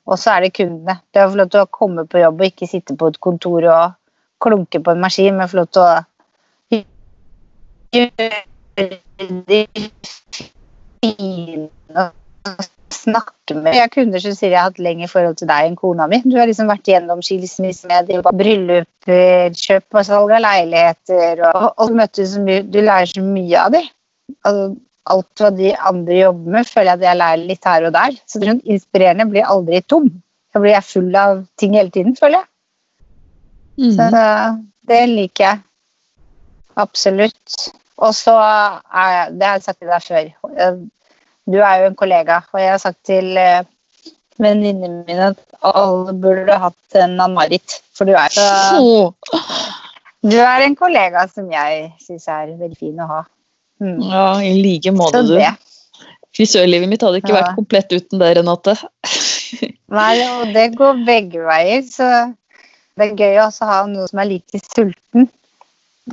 [0.07, 1.01] Og så er det kundene.
[1.11, 3.67] Det å få lov til å komme på jobb og ikke sitte på et kontor
[3.67, 3.99] og
[4.45, 5.93] klunke på en maskin, men få lov til å
[8.77, 9.67] de
[11.05, 11.69] fine
[13.05, 13.75] snakke med.
[13.75, 16.21] Jeg har kunder som sier jeg har hatt lengre forhold til deg enn kona mi.
[16.25, 22.43] Du har liksom vært gjennom skilsmisse brylluper, kjøp og salg av leiligheter, og, og så
[22.45, 23.89] mye, du lærer så mye av dem.
[24.49, 24.67] Altså,
[25.13, 28.19] alt hva de andre jobber med, føler jeg at jeg lærer litt her og der.
[28.25, 30.09] Så det er sånn inspirerende blir aldri tom.
[30.55, 32.51] Da blir jeg full av ting hele tiden, føler jeg.
[33.99, 34.09] Så
[34.89, 35.65] det liker jeg.
[36.81, 37.75] Absolutt.
[38.03, 40.79] Og så er Det har jeg sagt til deg før.
[41.47, 43.67] Du er jo en kollega, og jeg har sagt til eh,
[44.41, 47.77] venninnene mine at alle burde hatt en Ann-Marit.
[47.95, 49.13] For du er, så,
[50.25, 53.21] du er en kollega som jeg syns er veldig fin å ha.
[53.85, 54.01] Mm.
[54.09, 55.37] Ja, i like måte, du.
[56.35, 57.43] Frisørlivet mitt hadde ikke Ja.
[57.43, 58.75] vært komplett uten deg, Renate.
[60.01, 62.09] Nei, og det går begge veier, så
[62.97, 65.29] det er gøy også å ha noe som er like sulten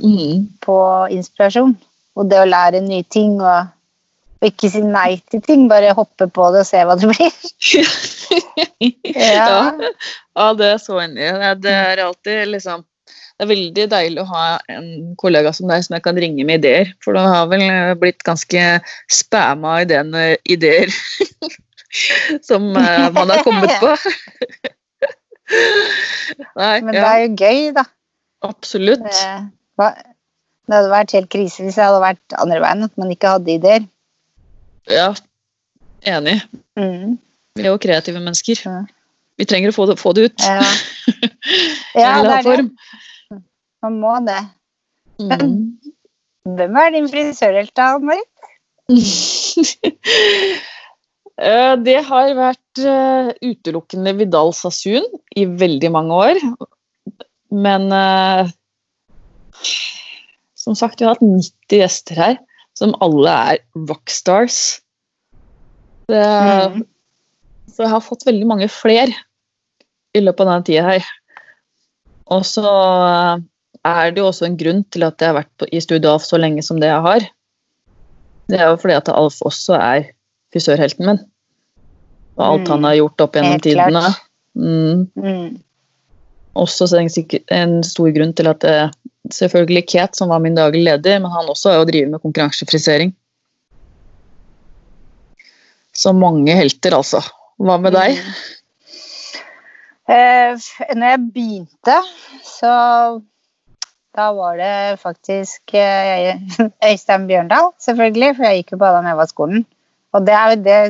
[0.00, 0.46] Mm.
[0.64, 0.76] på
[1.12, 1.74] inspirasjon.
[2.16, 3.66] Og det å lære nye ting og,
[4.40, 7.34] og ikke si nei til ting, bare hoppe på det og se hva det blir.
[9.12, 9.72] ja.
[10.36, 11.20] ja, det er så enig.
[11.22, 11.32] i.
[11.32, 12.84] Det- Det er alltid liksom
[13.38, 16.60] Det er veldig deilig å ha en kollega som deg som jeg kan ringe med
[16.62, 16.92] ideer.
[17.02, 18.60] For du har vel blitt ganske
[19.10, 20.92] spæma ideene, ideer
[22.48, 23.96] som eh, man har kommet på.
[26.60, 27.84] Nei, Men det er jo gøy, da.
[28.46, 29.02] absolutt.
[29.02, 33.34] Det, det hadde vært helt krise hvis jeg hadde vært andre veien, at man ikke
[33.36, 33.86] hadde ideer.
[34.90, 35.12] Ja,
[36.08, 36.40] enig.
[36.78, 37.18] Mm.
[37.56, 38.62] Vi er jo kreative mennesker.
[38.66, 38.80] Ja.
[39.40, 40.48] Vi trenger å få det, få det ut.
[40.48, 40.60] Ja.
[41.98, 43.40] Ja, det er er det.
[43.82, 44.38] Man må det.
[45.20, 45.74] Mm.
[46.56, 48.28] Hvem er din frisørhelt, da, Marit?
[51.42, 56.40] Eh, Det har vært eh, utelukkende Vidal Sassoon i veldig mange år.
[57.50, 58.50] Men eh,
[60.54, 62.38] som sagt, vi har hatt 90 gjester her.
[62.78, 64.80] Som alle er rockstars.
[66.08, 66.86] Det, Mm.
[67.72, 69.08] Så jeg har fått veldig mange fler
[70.14, 71.04] i løpet av denne tida her.
[72.28, 72.64] Og så
[73.84, 76.26] er det jo også en grunn til at jeg har vært på, i Studio Alf
[76.26, 77.20] så lenge som det jeg har.
[78.48, 80.10] Det er jo fordi at Alf også er
[80.52, 81.20] frisørhelten min.
[82.36, 82.70] Og alt Mm.
[82.70, 84.14] han har gjort opp gjennom tidene.
[84.54, 85.62] Mm, Mm.
[86.54, 88.92] også så det en stor grunn til at det,
[89.30, 93.12] selvfølgelig Kate, som var min daglige leder, men han også er jo drevet med konkurransefrisering.
[95.92, 97.20] Så mange helter, altså.
[97.62, 98.16] Hva med deg?
[100.10, 100.56] Eh,
[100.96, 101.98] når jeg begynte,
[102.46, 102.72] så
[104.16, 106.40] da var det faktisk eh,
[106.90, 109.64] Øystein Bjørndal, selvfølgelig, for jeg gikk jo på Adam Eva-skolen.
[110.12, 110.80] Og det er jo det,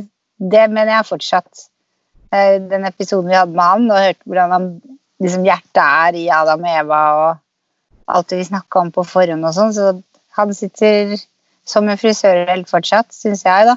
[0.54, 1.66] det mener jeg fortsatt.
[2.32, 4.68] Eh, den episoden vi hadde med han, og hørte hvordan han,
[5.22, 7.41] liksom hjertet er i Adam og Eva, og
[8.06, 9.90] alt vi snakka om på forhånd og sånn, så
[10.38, 11.16] han sitter
[11.68, 13.76] som en frisørhelt fortsatt, syns jeg, da.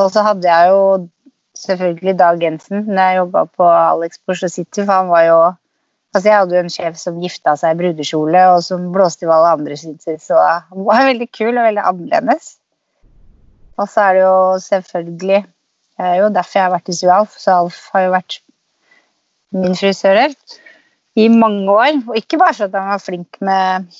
[0.00, 0.84] Og så hadde jeg jo
[1.58, 5.42] selvfølgelig Dag Jensen når jeg jobba på Alex Oslo City, for han var jo
[6.12, 9.28] Altså, jeg hadde jo en sjef som gifta seg i brudekjole, og som blåste i
[9.30, 12.50] hva alle andre syntes, så han var veldig kul og veldig annerledes.
[13.80, 15.38] Og så er det jo selvfølgelig
[15.96, 18.36] Det er jo derfor jeg har vært i Sualf, så Alf har jo vært
[19.56, 20.58] min frisørhelt
[21.18, 22.00] i mange år.
[22.08, 23.92] Og ikke bare fordi han var flink med,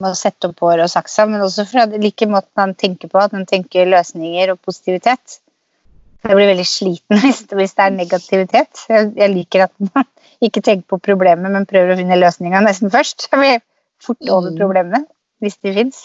[0.00, 3.12] med å sette opp hår og saksa, men også for at liker måten han tenker
[3.12, 5.40] på, at han tenker løsninger og positivitet.
[6.20, 8.86] Jeg blir veldig sliten hvis, hvis det er negativitet.
[8.92, 10.08] Jeg, jeg liker at man
[10.46, 13.28] ikke tenker på problemet, men prøver å finne løsninga nesten først.
[13.32, 13.60] Jeg blir
[14.00, 15.04] fort over problemet problemene,
[15.44, 16.04] hvis de fins.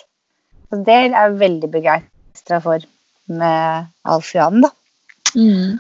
[0.68, 2.84] Så det er jeg veldig begeistra for
[3.32, 4.72] med Alf Johan, da.
[5.36, 5.78] Mm.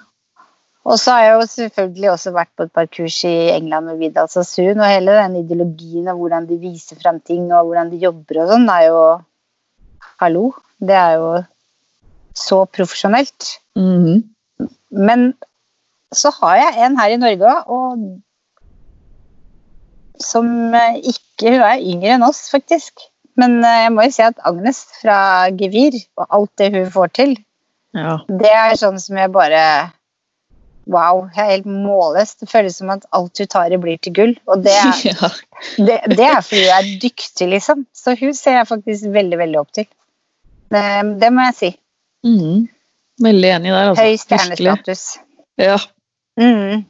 [0.86, 3.98] Og så har jeg jo selvfølgelig også vært på et par kurs i England med
[4.04, 7.98] Vidal Sassoon, og hele den ideologien og hvordan de viser frem ting og hvordan de
[8.04, 9.00] jobber og sånn, er jo
[10.21, 10.45] Hallo.
[10.80, 11.32] Det er jo
[12.38, 13.56] så profesjonelt.
[13.76, 14.21] Mhm.
[14.91, 15.34] Men
[16.15, 18.21] så har jeg en her i Norge òg, og
[20.21, 22.93] som eh, ikke Hun er yngre enn oss, faktisk.
[23.36, 25.17] Men eh, jeg må jo si at Agnes fra
[25.60, 27.36] Gevir, og alt det hun får til,
[27.95, 28.17] Ja.
[28.28, 29.91] det er sånn som jeg bare
[30.86, 32.36] Wow, jeg er helt målløs.
[32.41, 34.34] Det føles som at alt du tar i, blir til gull.
[34.45, 35.30] Og det er, ja.
[35.78, 37.86] det, det er fordi du er dyktig, liksom.
[37.95, 39.88] Så hun ser jeg faktisk veldig, veldig opp til.
[40.74, 40.84] Det,
[41.21, 41.71] det må jeg si.
[42.26, 42.67] Mm.
[43.26, 44.04] Veldig enig der, altså.
[44.04, 45.06] Høy stjernestatus.
[45.62, 45.80] Ja.
[46.38, 46.86] Mm.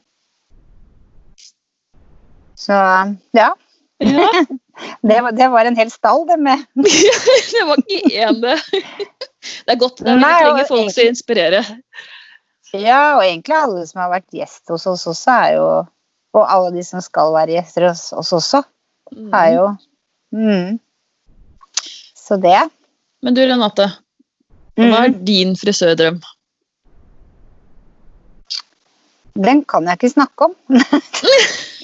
[2.60, 2.84] Så
[3.38, 3.50] ja.
[4.04, 4.30] ja.
[5.08, 6.66] Det var, det var en hel stall, det med.
[7.54, 8.58] det var ikke én, det.
[9.40, 10.02] Det er godt.
[10.04, 11.70] Det er, vi trenger folk som inspirerer.
[12.82, 15.68] Ja, og egentlig alle som har vært gjest hos oss også, er jo
[16.36, 18.60] Og alle de som skal være gjester hos oss også,
[19.32, 19.68] er jo
[20.36, 20.80] mm.
[22.26, 22.58] Så det.
[23.24, 23.86] Men du Renate,
[24.76, 25.26] hva er Mm.
[25.26, 26.18] din frisørdrøm?
[29.36, 30.56] Den kan jeg ikke snakke om.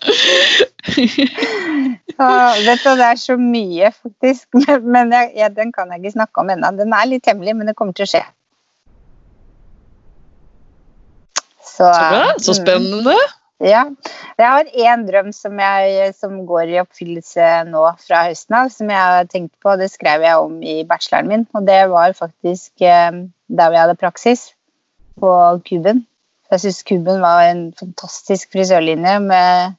[2.20, 4.48] Ah, vet du, det er så mye, faktisk.
[4.60, 6.68] Men, men jeg, jeg, den kan jeg ikke snakke om ennå.
[6.76, 8.20] Den er litt hemmelig, men det kommer til å skje.
[11.64, 12.58] Så, Så bra, så mm.
[12.58, 13.16] spennende.
[13.60, 13.86] Ja.
[14.40, 18.92] Jeg har én drøm som, jeg, som går i oppfyllelse nå fra høsten av, som
[18.92, 19.76] jeg har tenkt på.
[19.80, 23.98] Det skrev jeg om i bacheloren min, og det var faktisk eh, der vi hadde
[24.00, 24.50] praksis,
[25.20, 25.32] på
[25.64, 26.04] Kuben.
[26.50, 29.76] Jeg syns Kuben var en fantastisk frisørlinje med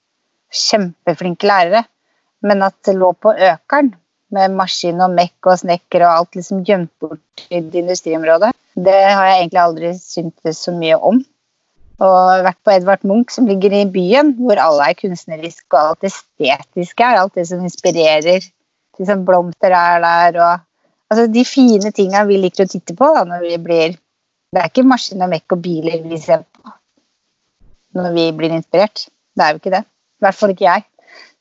[0.51, 1.83] kjempeflinke lærere,
[2.45, 3.93] men at det lå på Økeren
[4.31, 8.97] med maskin og mekk og snekker og alt liksom gjemt bort i det industriområde, det
[9.11, 11.21] har jeg egentlig aldri syntes så mye om
[12.01, 16.07] og vært på Edvard Munch, som ligger i byen, hvor alle er kunstneriske, og alt
[16.09, 18.47] estetiske er alt det som inspirerer.
[18.97, 23.25] Liksom blomster er der, og altså de fine tinga vi liker å titte på da,
[23.27, 23.99] når vi blir
[24.51, 26.73] Det er ikke maskin og mekk og biler vi ser på
[27.95, 29.05] når vi blir inspirert.
[29.35, 29.85] Det er jo ikke det.
[30.21, 30.85] I hvert fall ikke jeg.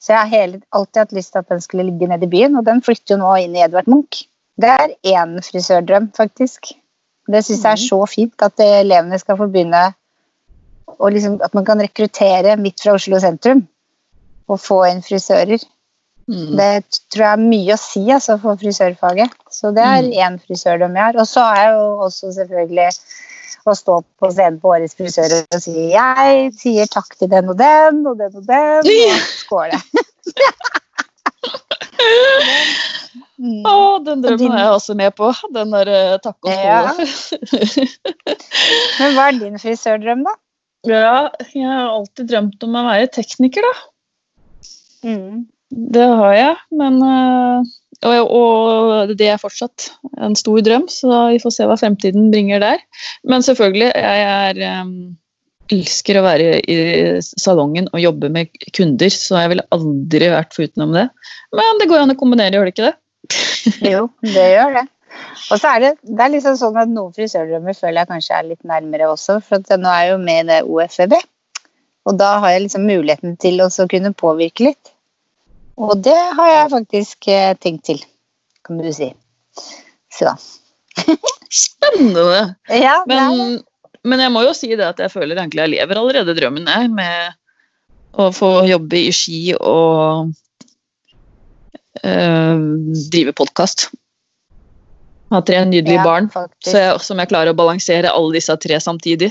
[0.01, 2.57] Så jeg har hele, alltid hatt lyst til at den skulle ligge nede i byen,
[2.57, 4.25] og den flytter jo nå inn i Edvard Munch.
[4.61, 6.73] Det er én frisørdrøm, faktisk.
[7.31, 9.91] Det syns jeg er så fint, at elevene skal få begynne
[10.99, 13.63] og liksom at man kan rekruttere midt fra Oslo sentrum
[14.51, 15.63] og få inn frisører.
[16.31, 16.57] Mm.
[16.59, 19.37] Det tror jeg er mye å si altså, for frisørfaget.
[19.51, 20.13] Så det er Mm.
[20.25, 21.17] én frisørdom jeg har.
[21.17, 22.89] Og så har jeg jo også selvfølgelig
[23.69, 27.59] å stå på scenen på Årets frisør og si jeg sier takk til den og
[27.61, 29.81] den og den og den, og skåle.
[33.41, 33.63] Mm.
[33.65, 35.31] Å, den drømmen er jeg også med på.
[35.55, 36.93] Den der eh, takk og Ja.
[36.93, 37.87] skål.
[39.01, 40.35] Men hva er din frisørdrøm, da?
[40.89, 41.15] Ja,
[41.55, 44.71] jeg har alltid drømt om å være tekniker, da.
[45.09, 45.49] Mm.
[45.71, 47.69] Det har jeg, men eh,
[48.09, 49.91] og, og det er fortsatt
[50.25, 52.85] en stor drøm, så vi får se hva fremtiden bringer der.
[53.29, 54.95] Men selvfølgelig, jeg er um,
[55.71, 56.79] elsker å være i
[57.21, 61.11] salongen og jobbe med kunder, så jeg ville aldri vært foruten det.
[61.57, 62.97] Men det går an å kombinere, gjør det ikke det?
[63.93, 64.87] jo, det gjør det.
[65.51, 68.49] Og så er det, det er liksom sånn at noen frisørdrømmer føler jeg kanskje er
[68.49, 71.17] litt nærmere også, for nå er jeg jo med i det OFEB.
[72.09, 74.95] Og da har jeg liksom muligheten til å kunne påvirke litt.
[75.81, 78.01] Og det har jeg faktisk eh, tenkt til,
[78.67, 79.11] kan du si.
[80.13, 80.35] Så.
[81.51, 82.57] Spennende!
[82.87, 83.61] Ja, men,
[84.05, 86.91] men, jeg må jo si det at jeg føler egentlig jeg lever allerede drømmen jeg,
[86.93, 90.33] med å få jobbe i ski og
[92.05, 92.67] øh,
[93.15, 93.89] drive podkast.
[95.31, 96.27] Har tre nydelige ja, barn
[96.67, 99.31] jeg, som jeg klarer å balansere alle disse tre samtidig.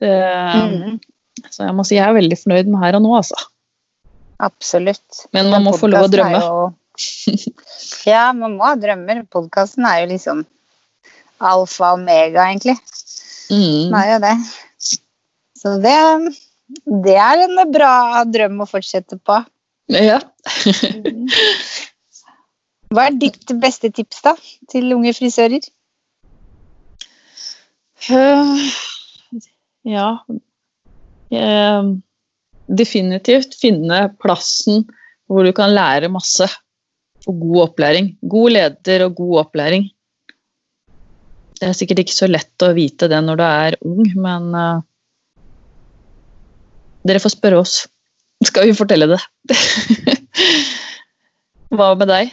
[0.00, 0.98] Det, mm.
[1.52, 3.36] Så jeg må si jeg er veldig fornøyd med her og nå, altså.
[4.38, 5.24] Absolutt.
[5.34, 6.40] Men man må få lov å drømme.
[6.42, 6.68] Jo...
[8.10, 9.24] ja, man må ha drømmer.
[9.32, 10.44] Podkasten er jo liksom
[11.38, 12.76] alfa og omega, egentlig.
[13.50, 13.90] Mm.
[13.90, 14.34] Den er jo det.
[15.58, 15.96] Så det,
[17.06, 17.92] det er en bra
[18.28, 19.40] drøm å fortsette på.
[19.94, 20.20] Ja.
[22.92, 24.34] Hva er ditt beste tips da,
[24.72, 25.64] til unge frisører?
[28.08, 28.60] Uh,
[29.82, 30.06] ja
[31.34, 31.88] uh,
[32.68, 34.84] definitivt finne plassen
[35.28, 36.48] hvor du kan lære masse.
[37.28, 38.14] Og god opplæring.
[38.22, 39.88] God leder og god opplæring.
[41.58, 44.80] Det er sikkert ikke så lett å vite det når du er ung, men uh,
[47.04, 47.80] dere får spørre oss.
[48.48, 49.18] Skal vi fortelle det?
[51.74, 52.30] Hva med deg?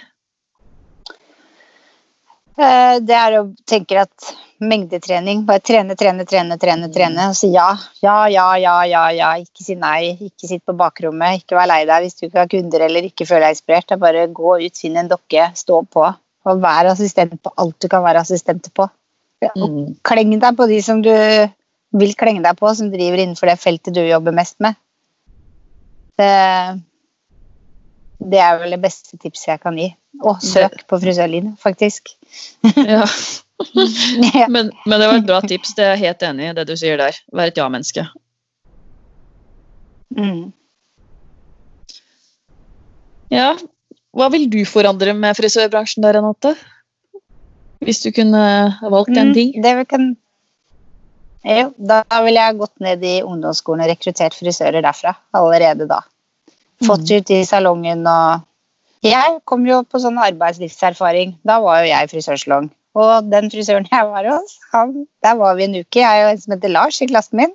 [2.55, 4.29] Eh, det er å tenke at
[4.63, 5.43] mengdetrening.
[5.47, 7.29] Bare trene, trene, trene, trene, trene.
[7.31, 7.67] Og si ja.
[8.03, 9.31] Ja, ja, ja, ja, ja.
[9.41, 10.15] Ikke si nei.
[10.29, 11.41] Ikke sitt på bakrommet.
[11.41, 13.89] Ikke vær lei deg hvis du ikke har kunder eller ikke føler deg inspirert.
[13.89, 16.07] Det er bare gå ut, finn en dokke, stå på.
[16.45, 18.87] Og vær assistent på alt du kan være assistent på.
[19.45, 19.85] Og mm.
[20.05, 21.13] kleng deg på de som du
[21.95, 24.77] vil klenge deg på, som driver innenfor det feltet du jobber mest med.
[26.19, 26.31] Det,
[28.19, 29.89] det er vel det beste tipset jeg kan gi.
[30.23, 32.13] Og søk på frisørlinje, faktisk.
[32.93, 33.03] ja.
[34.51, 35.75] men, men, det var et bra tips.
[35.75, 37.17] Det er jeg helt enig i det du sier der.
[37.35, 38.05] Vær et ja-menneske.
[40.15, 40.53] Mm.
[43.33, 43.55] Ja,
[44.15, 46.53] hva vil du forandre med frisørbransjen der, Renate?
[47.83, 48.43] Hvis du kunne
[48.81, 49.51] valgt en mm, ting?
[49.57, 50.13] Mm, det kan...
[51.45, 55.99] Jo, da ville jeg gått ned i ungdomsskolen og rekruttert frisører derfra allerede da.
[56.85, 57.15] Fått mm.
[57.17, 58.45] ut i salongen og
[59.05, 61.35] Jeg kom jo på sånn arbeidslivserfaring.
[61.45, 62.71] Da var jo jeg i frisørsalong.
[62.95, 65.99] Og den frisøren jeg var hos, han, der var vi en uke.
[65.99, 67.53] Jeg jo en som heter Lars i klassen min.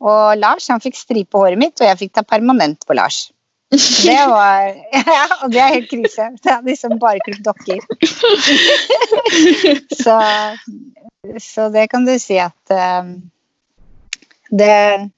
[0.00, 3.26] Og Lars han fikk stripe håret mitt, og jeg fikk ta permanent på Lars.
[3.70, 4.76] Det var
[5.16, 6.28] Ja, og det er helt krise.
[6.42, 7.82] Det er liksom bare klippet dokker.
[10.04, 10.18] så,
[11.42, 13.16] så det kan du si at um,
[14.46, 15.10] Det,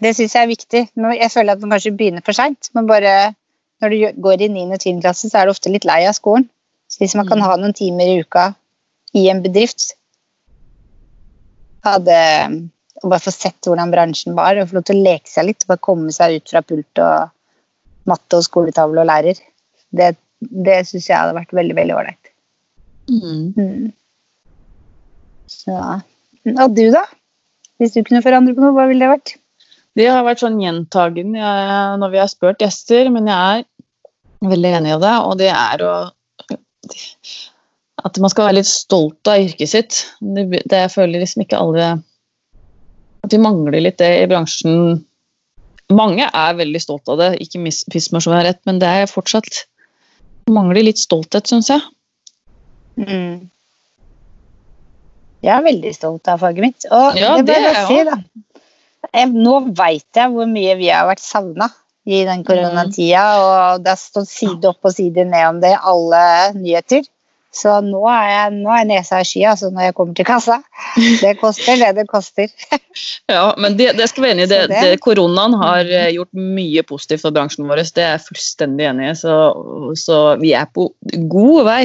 [0.00, 0.82] det syns jeg er viktig.
[0.96, 2.70] Jeg føler at man kanskje begynner for seint.
[2.76, 3.34] Men bare
[3.80, 4.66] når du går i 9.
[4.74, 5.00] og 10.
[5.04, 6.48] klasse, så er du ofte litt lei av skolen.
[6.90, 7.46] Så hvis man kan mm.
[7.46, 8.50] ha noen timer i uka
[9.16, 9.92] i en bedrift
[11.86, 12.16] hadde
[13.00, 15.64] Å bare få sett hvordan bransjen var, og få lov til å leke seg litt.
[15.70, 17.30] Bare komme seg ut fra pult og
[18.10, 19.40] matte og skoletavle og lærer.
[19.88, 20.10] Det,
[20.40, 22.30] det syns jeg hadde vært veldig, veldig ålreit.
[23.08, 23.46] Mm.
[23.56, 23.86] Mm.
[25.48, 25.78] Så
[26.52, 27.06] Og du, da?
[27.80, 29.34] Hvis du kunne forandre på noe, hva ville det vært?
[29.98, 31.54] Det har vært sånn gjentagende
[32.00, 35.14] når vi har spurt gjester, men jeg er veldig enig i det.
[35.26, 35.94] Og det er å
[38.00, 39.98] at man skal være litt stolt av yrket sitt.
[40.20, 41.88] Det, det jeg føler liksom ikke alle
[43.20, 45.02] At vi mangler litt det i bransjen.
[45.92, 49.66] Mange er veldig stolt av det, ikke hvis man har rett, men det er fortsatt
[50.50, 51.82] mangler litt stolthet, syns jeg.
[52.98, 53.50] Mm.
[55.44, 56.86] Jeg er veldig stolt av faget mitt.
[56.90, 58.16] Og ja, det bør jeg si, da.
[59.14, 61.70] Jeg, nå veit jeg hvor mye vi har vært savna
[62.08, 63.24] i den koronatida.
[63.44, 66.22] Og det har stått side opp og side ned om det i alle
[66.58, 67.08] nyheter.
[67.50, 70.60] Så nå er jeg, nå er nesa i sky altså, når jeg kommer til kassa.
[71.22, 72.46] Det koster det det koster.
[73.30, 74.50] ja, men det, det skal vi enig i.
[74.50, 77.82] Det, det, koronaen har eh, gjort mye positivt for bransjen vår.
[77.94, 79.16] Det er jeg fullstendig enig i.
[79.18, 79.34] Så,
[79.98, 80.88] så, vi er på
[81.30, 81.82] god vei.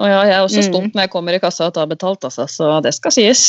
[0.00, 0.94] Og ja, jeg er også stolt mm.
[0.96, 3.44] når jeg kommer i kassa og tar betalt, altså, så det skal sies.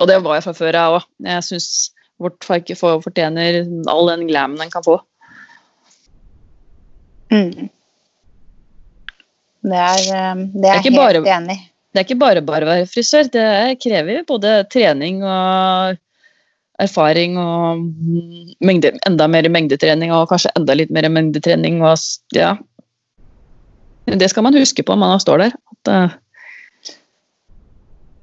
[0.00, 1.08] Og det var jeg fra før, jeg òg.
[1.28, 1.68] Jeg syns
[2.24, 4.98] vårt farke fortjener all den glammen den kan få.
[7.32, 7.68] Mm.
[9.64, 11.56] Det er, eh, det er, jeg helt enig
[11.94, 13.30] Det er ikke bare bare å være frisør.
[13.32, 16.00] Det krever både trening og
[16.82, 17.84] erfaring og
[18.66, 21.80] mengde, enda mer mengdetrening og kanskje enda litt mer mengdetrening.
[21.86, 21.96] Og,
[22.34, 22.56] ja.
[24.10, 25.56] Det skal man huske på når man står der.
[25.76, 26.90] At, uh,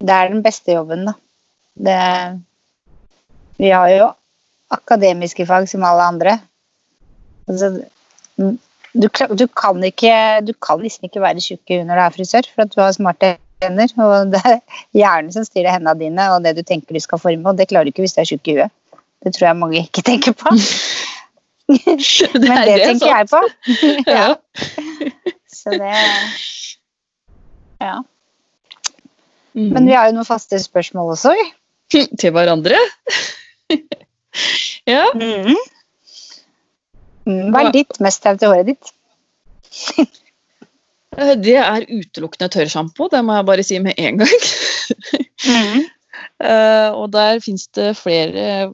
[0.01, 1.15] Det er den beste jobben, da.
[1.81, 1.97] Det,
[3.61, 4.09] vi har jo
[4.73, 6.35] akademiske fag som alle andre.
[7.49, 7.69] Altså,
[8.37, 9.07] du,
[9.37, 12.73] du, kan ikke Du kan liksom ikke være tjukk når du er frisør, for at
[12.73, 13.93] du har smarte hender.
[14.01, 14.59] Og det er
[14.97, 17.49] hjernen som styrer hendene dine, og det du tenker du skal forme.
[17.49, 18.77] Og det klarer du ikke hvis du er tjukk i huet.
[19.21, 20.55] Det tror jeg mange ikke tenker på.
[21.71, 23.43] Men det, det tenker jeg på.
[24.15, 24.31] ja.
[25.51, 25.91] Så det
[27.81, 27.99] Ja.
[29.53, 31.47] Men vi har jo noen faste spørsmål også, vi.
[31.91, 32.77] Til hverandre?
[34.93, 35.05] ja.
[35.15, 35.55] Mm.
[37.53, 38.93] Hva er ditt mest til håret ditt?
[41.45, 44.45] det er utelukkende tørrsjampo, det må jeg bare si med en gang.
[45.45, 45.81] mm.
[46.43, 48.71] uh, og der fins det flere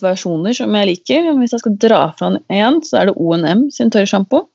[0.00, 1.32] versjoner som jeg liker.
[1.38, 4.46] Hvis jeg skal dra fra én, så er det ONM sin tørrsjampo.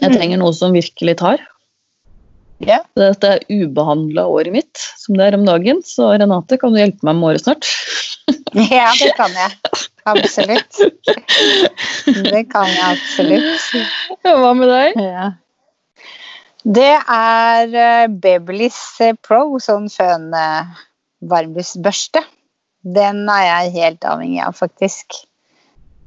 [0.00, 1.42] Jeg trenger noe som virkelig tar.
[2.60, 2.84] Yeah.
[2.98, 5.80] Dette er ubehandla året mitt, som det er om dagen.
[5.86, 7.68] Så Renate, kan du hjelpe meg med året snart?
[8.76, 9.56] ja, det kan jeg.
[10.10, 10.80] Absolutt.
[12.30, 13.66] Det kan jeg absolutt.
[14.24, 14.96] Hva med deg?
[15.04, 15.26] Ja.
[16.64, 20.30] Det er uh, Beverlys eh, Pro, sånn føn
[21.30, 22.22] varmlysbørste.
[22.80, 25.20] Den er jeg helt avhengig av, faktisk.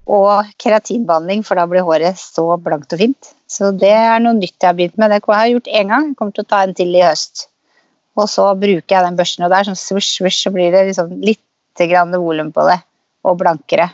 [0.09, 3.33] Og keratinbehandling, for da blir håret så blankt og fint.
[3.53, 5.11] Så det er noe nytt jeg har begynt med.
[5.13, 6.07] Det har jeg gjort én gang.
[6.09, 7.47] Jeg kommer til å ta en til i høst.
[8.17, 10.83] Og så bruker jeg den børsten, og det er sånn svosj, svosj, så blir det
[10.89, 12.79] liksom litt grann volum på det.
[13.25, 13.87] Og blankere.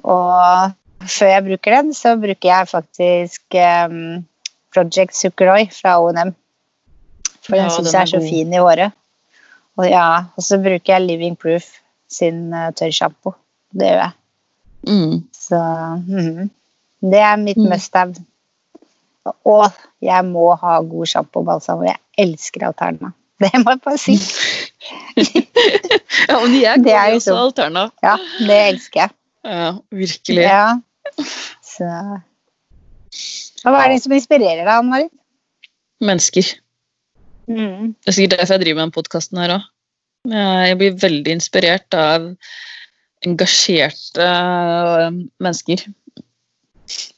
[0.00, 0.72] Og
[1.04, 4.24] før jeg bruker den, så bruker jeg faktisk um,
[4.74, 6.32] Project Sukkeroi fra O&M.
[7.44, 8.28] For den ja, syns jeg er så god.
[8.30, 8.96] fin i håret.
[9.76, 11.66] Og ja, og så bruker jeg Living Proof
[12.10, 13.34] sin uh, tørrsjampo.
[13.74, 14.14] Det gjør jeg.
[14.84, 15.16] Mm.
[15.34, 15.60] Så
[16.08, 16.50] mm,
[17.12, 17.68] det er mitt mm.
[17.72, 18.24] must-have.
[19.24, 19.66] Og
[20.04, 23.12] jeg må ha god sjampo og balsam, og jeg elsker Alterna.
[23.42, 24.14] Det må jeg bare si.
[26.28, 27.88] ja, men jeg er jo også, Alterna.
[28.04, 29.14] Ja, det elsker jeg.
[29.44, 30.44] Ja, virkelig.
[30.44, 30.68] Ja.
[31.64, 31.88] Så
[33.64, 35.12] Hva er det som inspirerer deg, Ann Marit?
[36.04, 36.54] Mennesker.
[37.48, 37.92] Mm.
[38.00, 39.66] Det er sikkert derfor jeg driver med denne podkasten her òg.
[40.32, 42.30] Jeg blir veldig inspirert av
[43.26, 44.28] engasjerte
[45.42, 45.84] mennesker.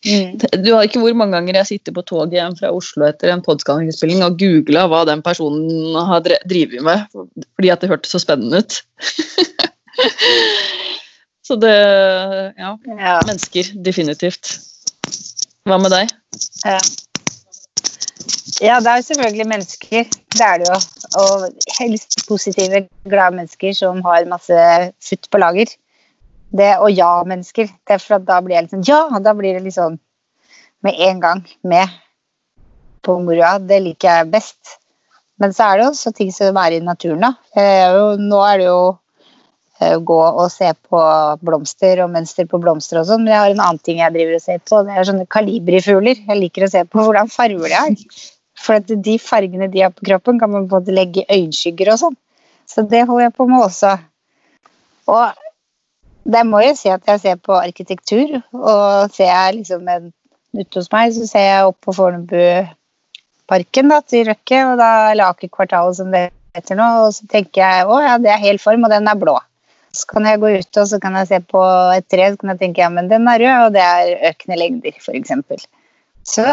[0.06, 0.36] Mm.
[0.62, 3.42] Du har ikke hvor mange ganger jeg sitter på toget hjem fra Oslo etter en
[3.42, 8.62] podkastinnspilling og googla hva den personen har drevet med, fordi at det hørtes så spennende
[8.62, 8.78] ut.
[11.46, 13.16] så det ja, ja.
[13.26, 14.54] Mennesker, definitivt.
[15.66, 16.14] Hva med deg?
[16.62, 16.78] Ja.
[18.62, 20.12] ja, det er jo selvfølgelig mennesker.
[20.36, 20.78] Det er det jo.
[21.18, 21.48] Og
[21.80, 24.62] helst positive, glade mennesker som har masse
[25.02, 25.74] futt på lager
[26.58, 27.70] det og ja-mennesker.
[28.00, 29.20] for Da blir jeg litt sånn Ja!
[29.20, 29.98] Da blir det litt sånn
[30.84, 31.88] med en gang med
[33.02, 33.56] på moroa.
[33.58, 34.76] Det liker jeg best.
[35.40, 37.34] Men så er det også ting som er i naturen, da.
[38.16, 38.96] nå er det jo
[39.80, 41.00] eh, gå og se på
[41.44, 44.38] blomster og mønster på blomster og sånn, men jeg har en annen ting jeg driver
[44.38, 44.80] og ser på.
[44.86, 46.22] Det er sånne kalibrifugler.
[46.24, 47.98] Jeg liker å se på hvordan farger de har.
[48.56, 52.00] For at de fargene de har på kroppen, kan man både legge i øyenskygger og
[52.06, 52.16] sånn.
[52.66, 53.92] Så det holder jeg på med også.
[55.12, 55.44] Og
[56.26, 60.10] det må jeg si at jeg ser på arkitektur, og ser jeg liksom en,
[60.56, 65.30] ute hos meg, så ser jeg opp på Fornebuparken da, til Røkke, og da, eller
[65.30, 68.86] Akerkvartalet som det heter nå, og så tenker jeg å ja, det er hel form,
[68.88, 69.36] og den er blå.
[69.96, 71.62] Så kan jeg gå ut og så kan jeg se på
[71.94, 74.58] et tre, så kan jeg tenke ja, men den er rød, og det er økende
[74.60, 75.66] lengder, f.eks.
[76.26, 76.44] Så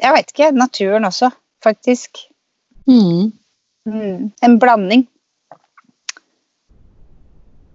[0.00, 0.50] jeg veit ikke.
[0.56, 1.30] Naturen også,
[1.62, 2.24] faktisk.
[2.88, 3.32] Mm.
[3.86, 4.32] Mm.
[4.42, 5.06] En blanding.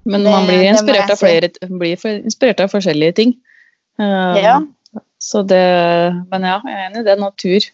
[0.07, 3.37] Men det, man blir inspirert, av flere, blir inspirert av forskjellige ting.
[3.99, 4.57] Uh, ja.
[5.19, 5.63] Så det
[6.31, 7.17] Men ja, jeg er enig i det.
[7.19, 7.71] Natur.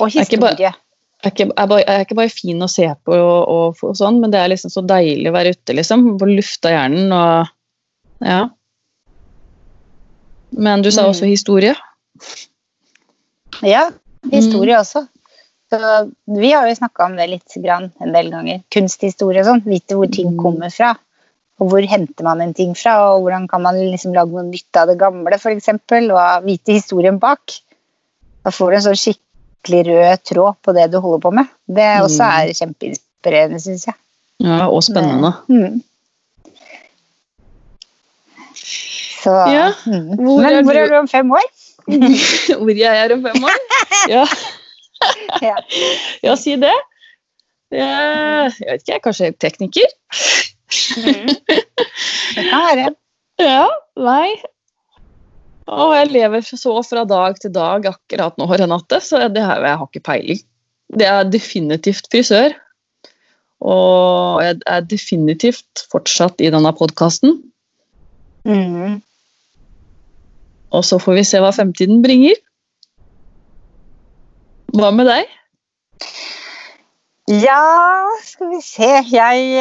[0.00, 0.72] Og historie.
[1.20, 4.40] Er er, er ikke bare fin å se på, og, og, og, sånn, men det
[4.40, 6.06] er liksom så deilig å være ute, liksom.
[6.20, 7.50] Få lufta hjernen og
[8.24, 8.40] Ja.
[10.50, 11.30] Men du sa også mm.
[11.30, 11.74] historie.
[13.62, 13.84] Ja,
[14.32, 14.80] historie mm.
[14.80, 15.04] også.
[15.70, 15.78] Så
[16.40, 18.64] vi har jo snakka om det litt grann, en del ganger.
[18.74, 19.62] Kunsthistorie og sånn.
[19.68, 20.40] Vite hvor ting mm.
[20.40, 20.96] kommer fra.
[21.60, 24.78] Og hvor henter man en ting fra, og hvordan kan man liksom lage noe nytt
[24.80, 25.68] av det gamle, f.eks.
[26.00, 27.58] Og vite historien bak.
[28.46, 31.50] Da får du en sånn skikkelig rød tråd på det du holder på med.
[31.68, 32.30] Det også mm.
[32.38, 33.98] er kjempeinspirerende, syns jeg.
[34.40, 35.34] Ja, og spennende.
[35.52, 35.82] Mm.
[39.20, 40.14] Så, ja, mm.
[40.16, 41.48] hvor Men hvor er du om fem år?
[42.62, 43.58] hvor jeg er om fem år?
[44.08, 44.24] Ja,
[45.44, 45.56] ja.
[46.24, 46.72] ja si det.
[47.70, 49.92] Jeg vet ikke, jeg er kanskje tekniker?
[50.70, 51.34] Mm.
[52.36, 52.88] Det kan være.
[53.40, 53.66] Ja.
[54.00, 54.30] Nei.
[55.70, 59.78] Og jeg lever så fra dag til dag akkurat nå, Renate, så det her, jeg
[59.78, 60.40] har ikke peiling.
[60.90, 62.56] Det er definitivt frisør.
[63.60, 67.38] Og jeg er definitivt fortsatt i denne podkasten.
[68.48, 68.98] Mm.
[70.70, 72.38] Og så får vi se hva fremtiden bringer.
[74.74, 75.30] Hva med deg?
[77.30, 78.90] Ja, skal vi se.
[79.12, 79.60] Jeg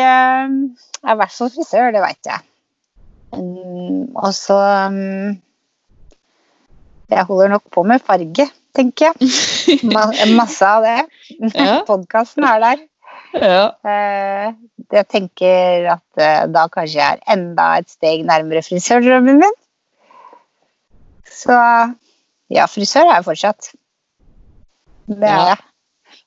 [1.03, 2.45] eh, er i hvert fall frisør, det veit jeg.
[3.29, 4.57] Um, og så
[4.89, 5.35] um,
[7.11, 9.29] Jeg holder nok på med farge, tenker jeg.
[9.93, 10.07] Ma
[10.41, 10.99] masse av det.
[11.53, 11.81] Ja.
[11.89, 12.83] Podkasten er der.
[13.33, 13.63] Ja.
[13.85, 14.53] Uh,
[14.89, 19.57] jeg tenker at uh, da kanskje jeg er enda et steg nærmere frisørdrømmen min.
[21.29, 21.55] Så
[22.49, 23.71] ja, frisør er jeg fortsatt.
[25.09, 25.65] Det er Ja, jeg.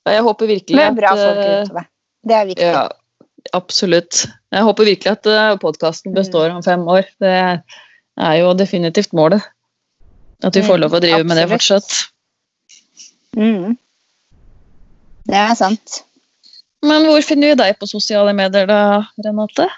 [0.07, 1.89] Jeg håper virkelig Med bra folk eh, rundt meg.
[2.23, 2.67] Det er viktig.
[2.67, 2.87] Ja,
[3.53, 4.27] absolutt.
[4.53, 7.03] Jeg håper virkelig at podkasten består om fem år.
[7.21, 7.35] Det
[8.19, 9.43] er jo definitivt målet.
[10.43, 11.91] At vi får Mm, lov å drive med det fortsatt.
[13.37, 13.77] Mm.
[15.27, 16.03] Det er sant.
[16.83, 18.81] Men hvor finner vi deg på sosiale medier da,
[19.25, 19.69] Renate?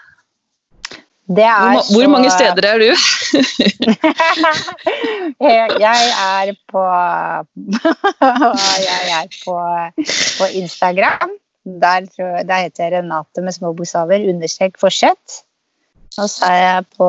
[1.29, 2.93] Det er Hvor, ma- hvor mange steder er du?
[5.41, 6.83] jeg er på
[8.89, 9.55] Jeg er på,
[10.39, 11.31] på Instagram.
[11.65, 12.05] Der,
[12.45, 15.45] der heter jeg Renate med små bokstaver, understrek Forsett.
[16.21, 17.09] Og så er jeg på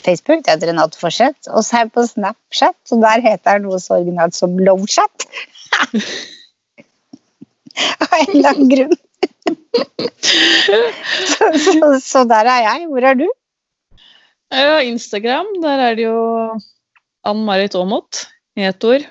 [0.00, 1.50] Facebook, det heter Renate Forsett.
[1.52, 5.28] Og så er jeg på Snapchat, og der heter jeg noe så originalt som Lovechat.
[8.00, 8.96] Av en eller annen grunn.
[11.32, 12.86] så, så, så der er jeg.
[12.88, 13.26] Hvor er du?
[14.54, 16.20] Ja, Instagram, der er det jo
[17.26, 18.26] Ann-Marit Aamodt
[18.56, 19.04] i ett ord.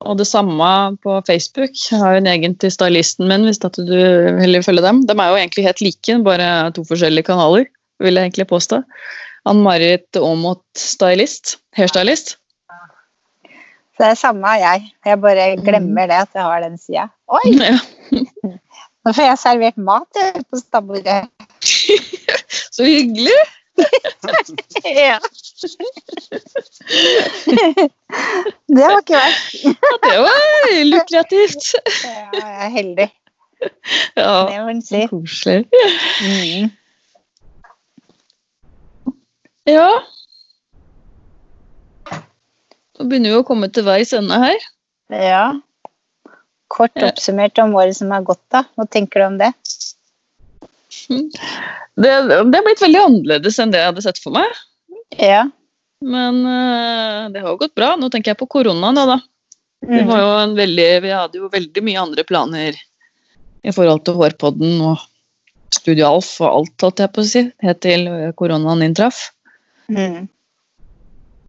[0.00, 1.74] Og det samme på Facebook.
[1.90, 3.68] Jeg har jo en egen til stylisten min, hvis du
[4.40, 5.02] heller følger dem.
[5.06, 7.66] De er jo egentlig helt like, bare to forskjellige kanaler,
[8.00, 8.80] vil jeg egentlig påstå.
[9.48, 11.58] Ann-Marit Aamodt stylist.
[11.76, 12.36] Hairstylist.
[13.96, 14.90] Så det er samme er jeg.
[15.04, 17.08] Jeg bare glemmer det at jeg har den sida.
[17.28, 17.76] Oi, Ja.
[19.04, 20.20] nå får jeg servert mat
[20.50, 21.28] på stabburet.
[22.74, 23.36] Så hyggelig!
[24.84, 25.18] Ja.
[28.66, 29.64] det var ikke verst.
[29.64, 29.72] Ja,
[30.04, 31.66] det var lukrativt.
[32.04, 33.08] Ja, jeg er heldig,
[34.16, 35.02] Ja, det må en si.
[35.10, 35.66] koselig.
[36.24, 36.70] Mm.
[39.68, 39.90] Ja.
[42.10, 44.58] Nå begynner vi å komme til veis ende her.
[45.12, 45.44] Ja.
[46.70, 48.64] Kort oppsummert om året som har gått, da.
[48.78, 49.52] Hva tenker du om det?
[51.10, 54.60] Det, det har blitt veldig annerledes enn det jeg hadde sett for meg.
[55.18, 55.44] Ja.
[56.00, 57.92] Men eh, det har jo gått bra.
[58.00, 58.96] Nå tenker jeg på koronaen.
[58.96, 59.18] Da, da.
[59.84, 60.24] Det var Mm.
[60.24, 62.76] jo en veldig, vi hadde jo veldig mye andre planer
[63.64, 65.06] i forhold til Hårpodden og
[65.72, 69.22] Studio Alf og alt, holdt jeg på å si, helt til koronaen inntraff.
[69.92, 70.26] Mm.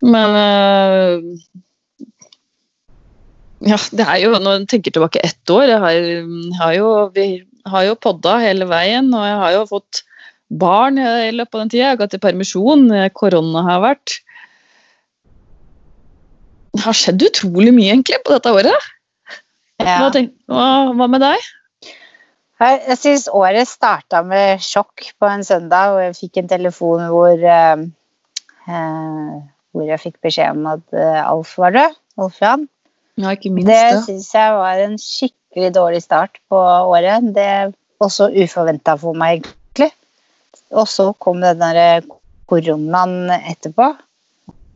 [0.02, 1.18] Men eh,
[3.62, 5.98] Ja, det er jo Når jeg tenker tilbake ett år Jeg har,
[6.58, 7.26] har jo Vi
[7.68, 10.01] har jo podda hele veien, og jeg har jo fått
[10.51, 11.84] barn i løpet av den tida.
[11.86, 12.91] Jeg har gått i permisjon.
[12.91, 14.18] eh, Korona har vært.
[16.72, 18.91] Det har skjedd utrolig mye egentlig på dette året.
[19.82, 19.97] Ja.
[19.97, 21.49] Hva, tenk, hva, hva med deg?
[22.62, 27.34] Jeg, syns året starta med sjokk på en søndag, og jeg fikk en telefon hvor
[27.41, 27.88] eh,
[28.70, 29.34] eh,
[29.72, 31.97] Hvor jeg fikk beskjed om at eh, Alf var død.
[32.22, 32.68] Alf Jan.
[33.18, 34.01] Ja, ikke minst Det det.
[34.05, 37.34] syns jeg var en skikkelig dårlig start på året.
[37.36, 39.91] Det er også uforventa for meg, egentlig.
[40.72, 42.02] Og så kom den der
[42.47, 43.91] koronaen etterpå.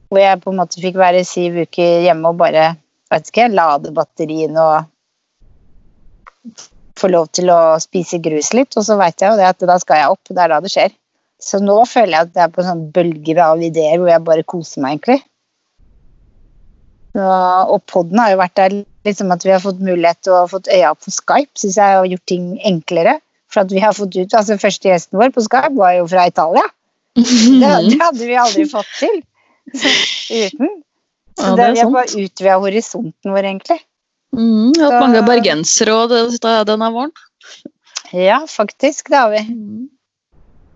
[0.09, 2.75] Hvor jeg på en måte fikk være syv uker hjemme og bare
[3.11, 6.59] vet ikke, lade batteriene og
[6.99, 8.75] få lov til å spise grus litt.
[8.77, 10.23] Og så veit jeg jo det at da skal jeg opp.
[10.29, 10.93] Det er da det skjer.
[11.41, 14.27] Så nå føler jeg at jeg er på en sånn bølge av ideer hvor jeg
[14.27, 15.19] bare koser meg, egentlig.
[17.15, 17.25] Så,
[17.71, 20.49] og podden har jo vært der liksom at vi har fått mulighet til å ha
[20.49, 21.53] fått øya opp for Skype.
[21.59, 23.19] Syns jeg har gjort ting enklere.
[23.53, 26.27] For at vi har fått ut, altså Første gjesten vår på Skype var jo fra
[26.31, 26.65] Italia.
[27.15, 29.21] Det, det hadde vi aldri fått til
[29.71, 29.91] så,
[30.43, 30.81] uten.
[31.35, 33.79] Så Ja, det, vi har bare utvida horisonten vår, egentlig.
[34.35, 36.13] Mm, vi har hatt mange bergensere òg
[36.67, 37.13] denne våren.
[38.11, 39.09] Ja, faktisk.
[39.11, 39.41] Det har vi.
[39.47, 39.85] Mm.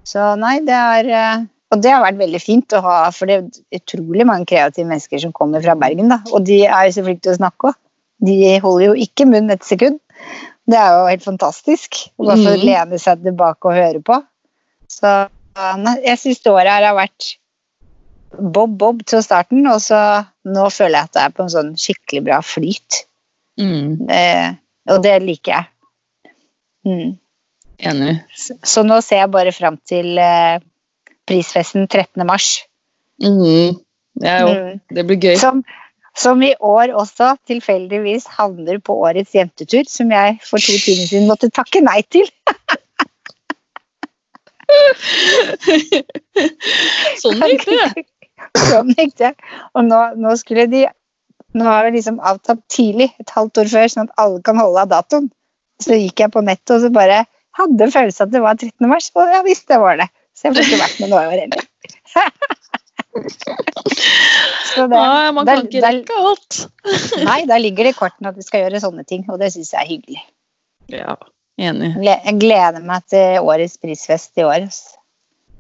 [0.07, 3.36] Så nei, det er eh, Og det har vært veldig fint å ha, for det
[3.38, 6.17] er utrolig mange kreative mennesker som kommer fra Bergen, da.
[6.34, 7.77] Og de er jo så flinke til å snakke òg.
[8.26, 9.99] De holder jo ikke munn et sekund.
[10.70, 12.01] Det er jo helt fantastisk.
[12.20, 14.20] Å bare få lene seg tilbake og høre på.
[14.91, 15.13] Så
[16.03, 17.34] jeg syns det året her har vært
[18.30, 19.99] bob-bob til starten, og så
[20.47, 23.03] nå føler jeg at det er på en sånn skikkelig bra flyt.
[23.59, 24.53] Mm, Eh,
[24.89, 25.65] og det liker jeg.
[26.88, 27.17] Mm.
[27.80, 28.13] enig.
[28.63, 30.61] Så nå ser jeg bare fram til eh,
[31.28, 32.26] prisfesten 13.
[32.28, 32.61] mars.
[33.22, 33.78] Mm.
[34.24, 34.80] Jeg òg.
[34.95, 35.36] Det blir gøy.
[35.39, 35.61] Som,
[36.18, 41.28] som i år også tilfeldigvis havner på årets jentetur, som jeg for to timer siden
[41.30, 42.30] måtte takke nei til.
[47.22, 48.05] Sånn gikk det.
[48.70, 49.34] Sånn gikk det.
[49.76, 50.88] Og nå, nå skulle de
[51.57, 54.84] Nå har vi liksom avtalt tidlig, et halvt år før, sånn at alle kan holde
[54.84, 55.32] av datoen.
[55.82, 57.24] Så gikk jeg på nettet og så bare
[57.57, 58.86] hadde en følelse at det var 13.
[58.91, 60.05] mars, og ja visst, det var det.
[60.38, 61.66] Så jeg får ikke vært med noe år heller.
[64.70, 66.59] Så det- Nei, man der- kan ikke rekke alt.
[67.30, 69.72] Nei, da ligger det i kortene at vi skal gjøre sånne ting, og det syns
[69.74, 70.22] jeg er hyggelig.
[70.89, 71.15] Ja,
[71.59, 71.91] enig.
[72.05, 74.70] Jeg gleder meg til årets prisfest i år.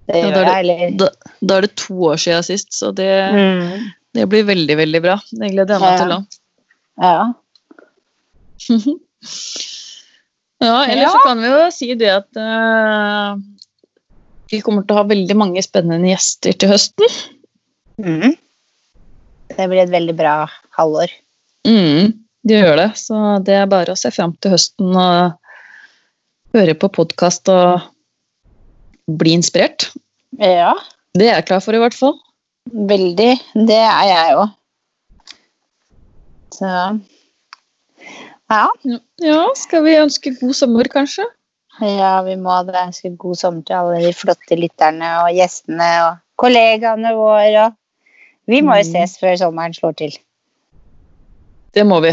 [0.09, 1.09] Det Ja, da, jeg, er eller det, da,
[1.45, 3.89] da er det to år siden sist, så det, mm.
[4.17, 5.19] det blir veldig, veldig bra.
[5.29, 5.97] Det gleder jeg meg Ja.
[6.01, 6.25] til òg.
[7.05, 7.19] Ja.
[10.59, 11.09] Ja, ellers Ja.
[11.13, 13.37] så kan vi jo si det at uh,
[14.51, 17.13] vi kommer til å ha veldig mange spennende gjester til høsten.
[17.99, 18.33] Mm.
[19.57, 20.33] Det blir et veldig bra
[20.77, 21.11] halvår.
[21.67, 22.13] Mm,
[22.47, 25.33] det gjør det, så det er bare å se fram til høsten og
[26.55, 27.81] høre på podkast og
[29.19, 29.89] bli inspirert.
[30.39, 30.73] Ja,
[31.17, 32.15] Det er jeg klar for, i hvert fall.
[32.69, 33.31] veldig.
[33.67, 34.49] Det er jeg òg.
[36.53, 36.69] Så
[38.49, 38.67] ja.
[39.21, 41.25] Ja, skal vi ønske god sommer, kanskje?
[41.81, 42.75] ja, vi må det.
[42.75, 47.67] Ønske god sommer til alle de flotte lytterne og gjestene og kollegaene våre.
[47.69, 47.75] Og
[48.49, 48.91] vi må jo Mm.
[48.91, 50.17] ses før sommeren slår til.
[51.77, 52.11] Det må vi.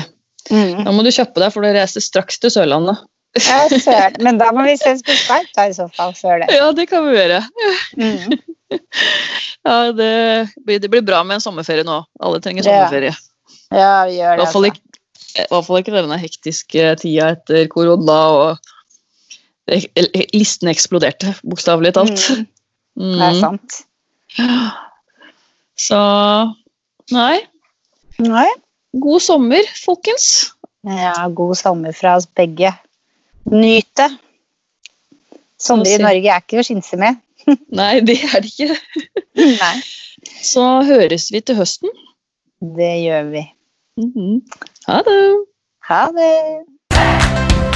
[0.50, 0.84] Mm.
[0.84, 3.00] Da må du kjappe deg, for du reiser straks til Sørlandet.
[3.36, 4.14] Ja, søren.
[4.24, 6.54] Men da må vi ses på Skype da, i så fall før det.
[6.54, 7.40] Ja, det kan vi gjøre.
[7.96, 8.36] Mm.
[9.66, 10.12] Ja, det,
[10.66, 11.98] blir- det blir bra med en sommerferie nå.
[12.20, 13.12] Alle trenger sommerferie.
[13.74, 14.40] Ja, vi gjør I det.
[14.44, 14.72] hvert fall Altså.
[14.72, 15.02] ikke,
[15.42, 18.58] i hvert fall ikke denne hektiske tida etter korona og
[19.66, 22.20] Listen eksploderte, bokstavelig talt.
[22.30, 22.46] Mm,
[22.96, 23.16] Mm.
[23.18, 23.80] det er sant.
[25.76, 25.98] Så
[27.12, 27.40] Nei.
[28.18, 28.48] Nei.
[28.96, 30.52] God sommer, folkens.
[30.86, 32.72] Ja, god sommer fra oss begge.
[33.52, 34.08] Nyt det.
[35.60, 37.20] Sommer i Norge er ikke å skimse med.
[37.78, 38.78] Nei, det er det ikke.
[39.38, 39.74] Nei.
[40.42, 41.92] Så høres vi til høsten.
[42.76, 43.44] Det gjør vi.
[44.00, 44.40] Mhm.
[44.88, 45.20] Ha det.
[45.90, 47.75] Ha det.